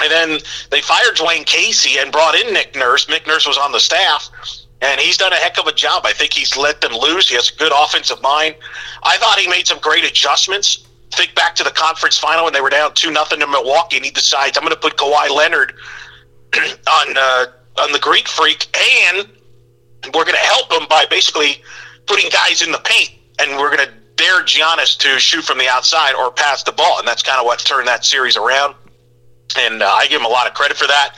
And 0.00 0.10
then 0.12 0.38
they 0.70 0.80
fired 0.80 1.16
Dwane 1.16 1.44
Casey 1.44 1.98
and 1.98 2.12
brought 2.12 2.36
in 2.36 2.52
Nick 2.52 2.76
Nurse. 2.76 3.08
Nick 3.08 3.26
Nurse 3.26 3.48
was 3.48 3.58
on 3.58 3.72
the 3.72 3.80
staff, 3.80 4.30
and 4.80 5.00
he's 5.00 5.16
done 5.16 5.32
a 5.32 5.36
heck 5.36 5.58
of 5.58 5.66
a 5.66 5.72
job. 5.72 6.06
I 6.06 6.12
think 6.12 6.34
he's 6.34 6.56
let 6.56 6.80
them 6.80 6.92
lose. 6.92 7.28
He 7.28 7.34
has 7.34 7.50
a 7.50 7.56
good 7.56 7.72
offensive 7.74 8.22
mind. 8.22 8.54
I 9.02 9.16
thought 9.16 9.40
he 9.40 9.48
made 9.48 9.66
some 9.66 9.80
great 9.80 10.04
adjustments 10.04 10.87
think 11.12 11.34
back 11.34 11.54
to 11.56 11.64
the 11.64 11.70
conference 11.70 12.18
final 12.18 12.44
when 12.44 12.52
they 12.52 12.60
were 12.60 12.70
down 12.70 12.94
two 12.94 13.10
nothing 13.10 13.40
to 13.40 13.46
Milwaukee, 13.46 13.96
and 13.96 14.04
he 14.04 14.10
decides 14.10 14.56
I'm 14.56 14.64
going 14.64 14.74
to 14.74 14.80
put 14.80 14.96
Kawhi 14.96 15.34
Leonard 15.34 15.74
on 16.56 17.16
uh, 17.16 17.46
on 17.80 17.92
the 17.92 17.98
Greek 17.98 18.28
Freak, 18.28 18.66
and 19.06 19.28
we're 20.14 20.24
going 20.24 20.36
to 20.36 20.46
help 20.46 20.72
him 20.72 20.86
by 20.88 21.06
basically 21.08 21.62
putting 22.06 22.30
guys 22.30 22.62
in 22.62 22.72
the 22.72 22.80
paint, 22.84 23.10
and 23.38 23.58
we're 23.58 23.74
going 23.74 23.86
to 23.86 23.94
dare 24.16 24.42
Giannis 24.42 24.98
to 24.98 25.18
shoot 25.18 25.44
from 25.44 25.58
the 25.58 25.68
outside 25.68 26.14
or 26.14 26.30
pass 26.30 26.62
the 26.62 26.72
ball, 26.72 26.98
and 26.98 27.06
that's 27.06 27.22
kind 27.22 27.38
of 27.38 27.46
what 27.46 27.60
turned 27.60 27.86
that 27.86 28.04
series 28.04 28.36
around. 28.36 28.74
And 29.58 29.82
uh, 29.82 29.86
I 29.86 30.06
give 30.08 30.20
him 30.20 30.26
a 30.26 30.30
lot 30.30 30.46
of 30.46 30.54
credit 30.54 30.76
for 30.76 30.86
that. 30.86 31.14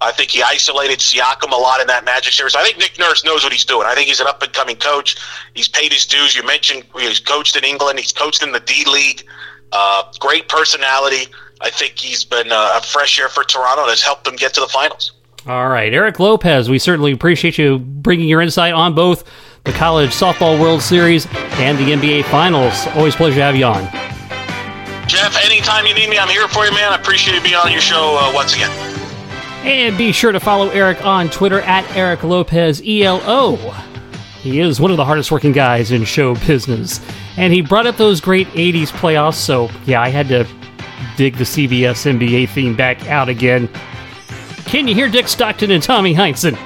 I 0.00 0.12
think 0.12 0.30
he 0.30 0.42
isolated 0.42 0.98
Siakam 0.98 1.52
a 1.52 1.56
lot 1.56 1.80
in 1.80 1.86
that 1.86 2.04
Magic 2.04 2.32
series. 2.32 2.54
I 2.54 2.62
think 2.62 2.78
Nick 2.78 2.98
Nurse 2.98 3.24
knows 3.24 3.42
what 3.44 3.52
he's 3.52 3.64
doing. 3.64 3.86
I 3.86 3.94
think 3.94 4.08
he's 4.08 4.20
an 4.20 4.26
up 4.26 4.42
and 4.42 4.52
coming 4.52 4.76
coach. 4.76 5.16
He's 5.54 5.68
paid 5.68 5.92
his 5.92 6.06
dues. 6.06 6.36
You 6.36 6.44
mentioned 6.44 6.84
he's 6.98 7.20
coached 7.20 7.56
in 7.56 7.64
England. 7.64 7.98
He's 7.98 8.12
coached 8.12 8.42
in 8.42 8.52
the 8.52 8.60
D 8.60 8.84
League. 8.90 9.26
Uh, 9.72 10.04
great 10.20 10.48
personality. 10.48 11.32
I 11.60 11.70
think 11.70 11.98
he's 11.98 12.24
been 12.24 12.50
uh, 12.52 12.74
a 12.76 12.82
fresh 12.82 13.18
air 13.18 13.28
for 13.28 13.44
Toronto 13.44 13.82
and 13.82 13.90
has 13.90 14.02
helped 14.02 14.24
them 14.24 14.36
get 14.36 14.54
to 14.54 14.60
the 14.60 14.68
finals. 14.68 15.12
All 15.46 15.68
right, 15.68 15.92
Eric 15.92 16.20
Lopez, 16.20 16.70
we 16.70 16.78
certainly 16.78 17.12
appreciate 17.12 17.58
you 17.58 17.78
bringing 17.78 18.28
your 18.28 18.40
insight 18.40 18.72
on 18.72 18.94
both 18.94 19.24
the 19.64 19.72
College 19.72 20.10
Softball 20.10 20.60
World 20.60 20.82
Series 20.82 21.26
and 21.32 21.76
the 21.78 21.92
NBA 21.92 22.24
Finals. 22.26 22.86
Always 22.94 23.14
pleasure 23.14 23.36
to 23.36 23.42
have 23.42 23.56
you 23.56 23.66
on. 23.66 23.82
Jeff, 25.06 25.36
anytime 25.44 25.86
you 25.86 25.94
need 25.94 26.08
me, 26.08 26.18
I'm 26.18 26.28
here 26.28 26.48
for 26.48 26.64
you, 26.64 26.72
man. 26.72 26.92
I 26.92 26.96
appreciate 26.96 27.34
you 27.34 27.42
being 27.42 27.56
on 27.56 27.70
your 27.70 27.80
show 27.80 28.16
uh, 28.18 28.32
once 28.34 28.54
again. 28.54 28.93
And 29.64 29.96
be 29.96 30.12
sure 30.12 30.30
to 30.30 30.40
follow 30.40 30.68
Eric 30.68 31.04
on 31.06 31.30
Twitter 31.30 31.60
at 31.62 31.90
Eric 31.96 32.22
Lopez 32.22 32.82
ELO. 32.86 33.56
He 34.42 34.60
is 34.60 34.78
one 34.78 34.90
of 34.90 34.98
the 34.98 35.06
hardest 35.06 35.32
working 35.32 35.52
guys 35.52 35.90
in 35.90 36.04
show 36.04 36.34
business. 36.46 37.00
And 37.38 37.50
he 37.50 37.62
brought 37.62 37.86
up 37.86 37.96
those 37.96 38.20
great 38.20 38.46
80s 38.48 38.88
playoffs, 38.88 39.36
so 39.36 39.70
yeah, 39.86 40.02
I 40.02 40.10
had 40.10 40.28
to 40.28 40.46
dig 41.16 41.36
the 41.36 41.44
CBS 41.44 42.04
NBA 42.12 42.50
theme 42.50 42.76
back 42.76 43.08
out 43.08 43.30
again. 43.30 43.70
Can 44.66 44.86
you 44.86 44.94
hear 44.94 45.08
Dick 45.08 45.28
Stockton 45.28 45.70
and 45.70 45.82
Tommy 45.82 46.14
Heinsohn? 46.14 46.58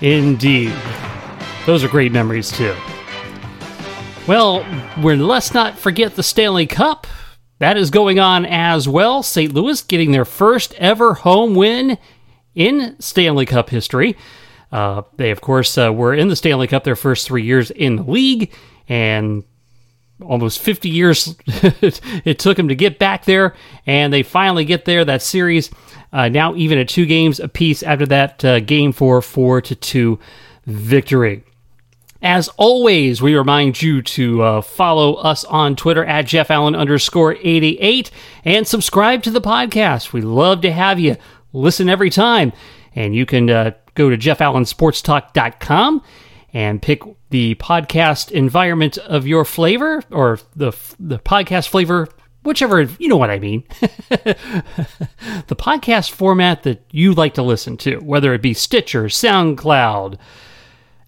Indeed. 0.02 0.74
Those 1.66 1.84
are 1.84 1.88
great 1.88 2.10
memories, 2.10 2.50
too. 2.50 2.74
Well, 4.26 4.66
we're, 5.00 5.16
let's 5.16 5.54
not 5.54 5.78
forget 5.78 6.16
the 6.16 6.22
Stanley 6.22 6.66
Cup. 6.66 7.06
That 7.64 7.78
is 7.78 7.88
going 7.88 8.20
on 8.20 8.44
as 8.44 8.86
well. 8.86 9.22
St. 9.22 9.54
Louis 9.54 9.80
getting 9.80 10.12
their 10.12 10.26
first 10.26 10.74
ever 10.74 11.14
home 11.14 11.54
win 11.54 11.96
in 12.54 12.94
Stanley 13.00 13.46
Cup 13.46 13.70
history. 13.70 14.18
Uh, 14.70 15.00
they, 15.16 15.30
of 15.30 15.40
course, 15.40 15.78
uh, 15.78 15.90
were 15.90 16.12
in 16.12 16.28
the 16.28 16.36
Stanley 16.36 16.66
Cup 16.66 16.84
their 16.84 16.94
first 16.94 17.26
three 17.26 17.42
years 17.42 17.70
in 17.70 17.96
the 17.96 18.02
league, 18.02 18.52
and 18.86 19.44
almost 20.20 20.58
50 20.58 20.90
years 20.90 21.36
it 21.46 22.38
took 22.38 22.58
them 22.58 22.68
to 22.68 22.74
get 22.74 22.98
back 22.98 23.24
there, 23.24 23.54
and 23.86 24.12
they 24.12 24.22
finally 24.22 24.66
get 24.66 24.84
there. 24.84 25.02
That 25.02 25.22
series 25.22 25.70
uh, 26.12 26.28
now 26.28 26.54
even 26.56 26.76
at 26.76 26.90
two 26.90 27.06
games 27.06 27.40
apiece 27.40 27.82
after 27.82 28.04
that 28.04 28.44
uh, 28.44 28.60
game 28.60 28.92
four, 28.92 29.22
four 29.22 29.62
to 29.62 29.74
two 29.74 30.18
victory. 30.66 31.44
As 32.24 32.48
always, 32.56 33.20
we 33.20 33.34
remind 33.34 33.82
you 33.82 34.00
to 34.00 34.42
uh, 34.42 34.60
follow 34.62 35.16
us 35.16 35.44
on 35.44 35.76
Twitter 35.76 36.02
at 36.06 36.24
Jeff 36.24 36.50
Allen 36.50 36.74
underscore 36.74 37.36
88 37.38 38.10
and 38.46 38.66
subscribe 38.66 39.22
to 39.24 39.30
the 39.30 39.42
podcast. 39.42 40.14
We 40.14 40.22
love 40.22 40.62
to 40.62 40.72
have 40.72 40.98
you 40.98 41.18
listen 41.52 41.90
every 41.90 42.08
time. 42.08 42.54
And 42.94 43.14
you 43.14 43.26
can 43.26 43.50
uh, 43.50 43.72
go 43.94 44.08
to 44.08 44.16
jeffallensportstalk.com 44.16 46.02
and 46.54 46.80
pick 46.80 47.02
the 47.28 47.56
podcast 47.56 48.30
environment 48.30 48.96
of 48.96 49.26
your 49.26 49.44
flavor 49.44 50.02
or 50.10 50.38
the, 50.56 50.72
the 50.98 51.18
podcast 51.18 51.68
flavor 51.68 52.08
whichever 52.42 52.80
you 52.98 53.08
know 53.08 53.18
what 53.18 53.30
I 53.30 53.38
mean. 53.38 53.64
the 53.80 54.36
podcast 55.50 56.10
format 56.10 56.62
that 56.62 56.86
you 56.90 57.12
like 57.12 57.34
to 57.34 57.42
listen 57.42 57.76
to, 57.78 57.98
whether 57.98 58.32
it 58.32 58.40
be 58.40 58.54
Stitcher, 58.54 59.04
SoundCloud, 59.04 60.18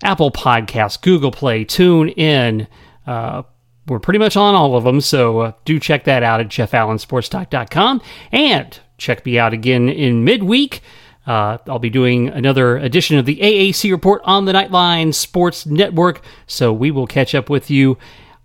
Apple 0.03 0.31
Podcasts, 0.31 1.01
Google 1.01 1.31
Play, 1.31 1.65
Tune 1.65 2.09
In. 2.11 2.69
Uh, 3.07 3.43
we're 3.87 4.01
pretty 4.01 4.19
much 4.19 4.37
on 4.37 4.55
all 4.55 4.77
of 4.77 4.85
them, 4.85 5.01
so 5.01 5.41
uh, 5.41 5.53
do 5.65 5.79
check 5.79 6.05
that 6.05 6.23
out 6.23 6.41
at 6.41 6.49
jeffallensportstalk.com. 6.49 8.03
And 8.33 8.81
check 8.99 9.25
me 9.25 9.39
out 9.39 9.53
again 9.53 9.89
in 9.89 10.25
midweek. 10.25 10.83
Uh, 11.27 11.59
I'll 11.67 11.79
be 11.79 11.91
doing 11.91 12.29
another 12.29 12.77
edition 12.79 13.19
of 13.19 13.27
the 13.27 13.37
AAC 13.37 13.91
report 13.91 14.23
on 14.25 14.45
the 14.45 14.53
Nightline 14.53 15.13
Sports 15.13 15.67
Network, 15.67 16.23
so 16.47 16.73
we 16.73 16.91
will 16.91 17.07
catch 17.07 17.35
up 17.35 17.51
with 17.51 17.71
you 17.71 17.99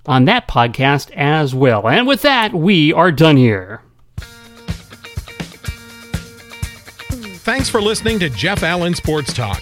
on 0.05 0.25
that 0.25 0.47
podcast 0.47 1.11
as 1.11 1.53
well. 1.53 1.87
And 1.87 2.07
with 2.07 2.23
that, 2.23 2.53
we 2.53 2.91
are 2.93 3.11
done 3.11 3.37
here. 3.37 3.81
Thanks 7.43 7.69
for 7.69 7.81
listening 7.81 8.19
to 8.19 8.29
Jeff 8.29 8.63
Allen 8.63 8.93
Sports 8.95 9.33
Talk. 9.33 9.61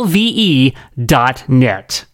V 0.00 0.14
E 0.16 0.72
dot 0.96 1.44
net. 1.48 2.11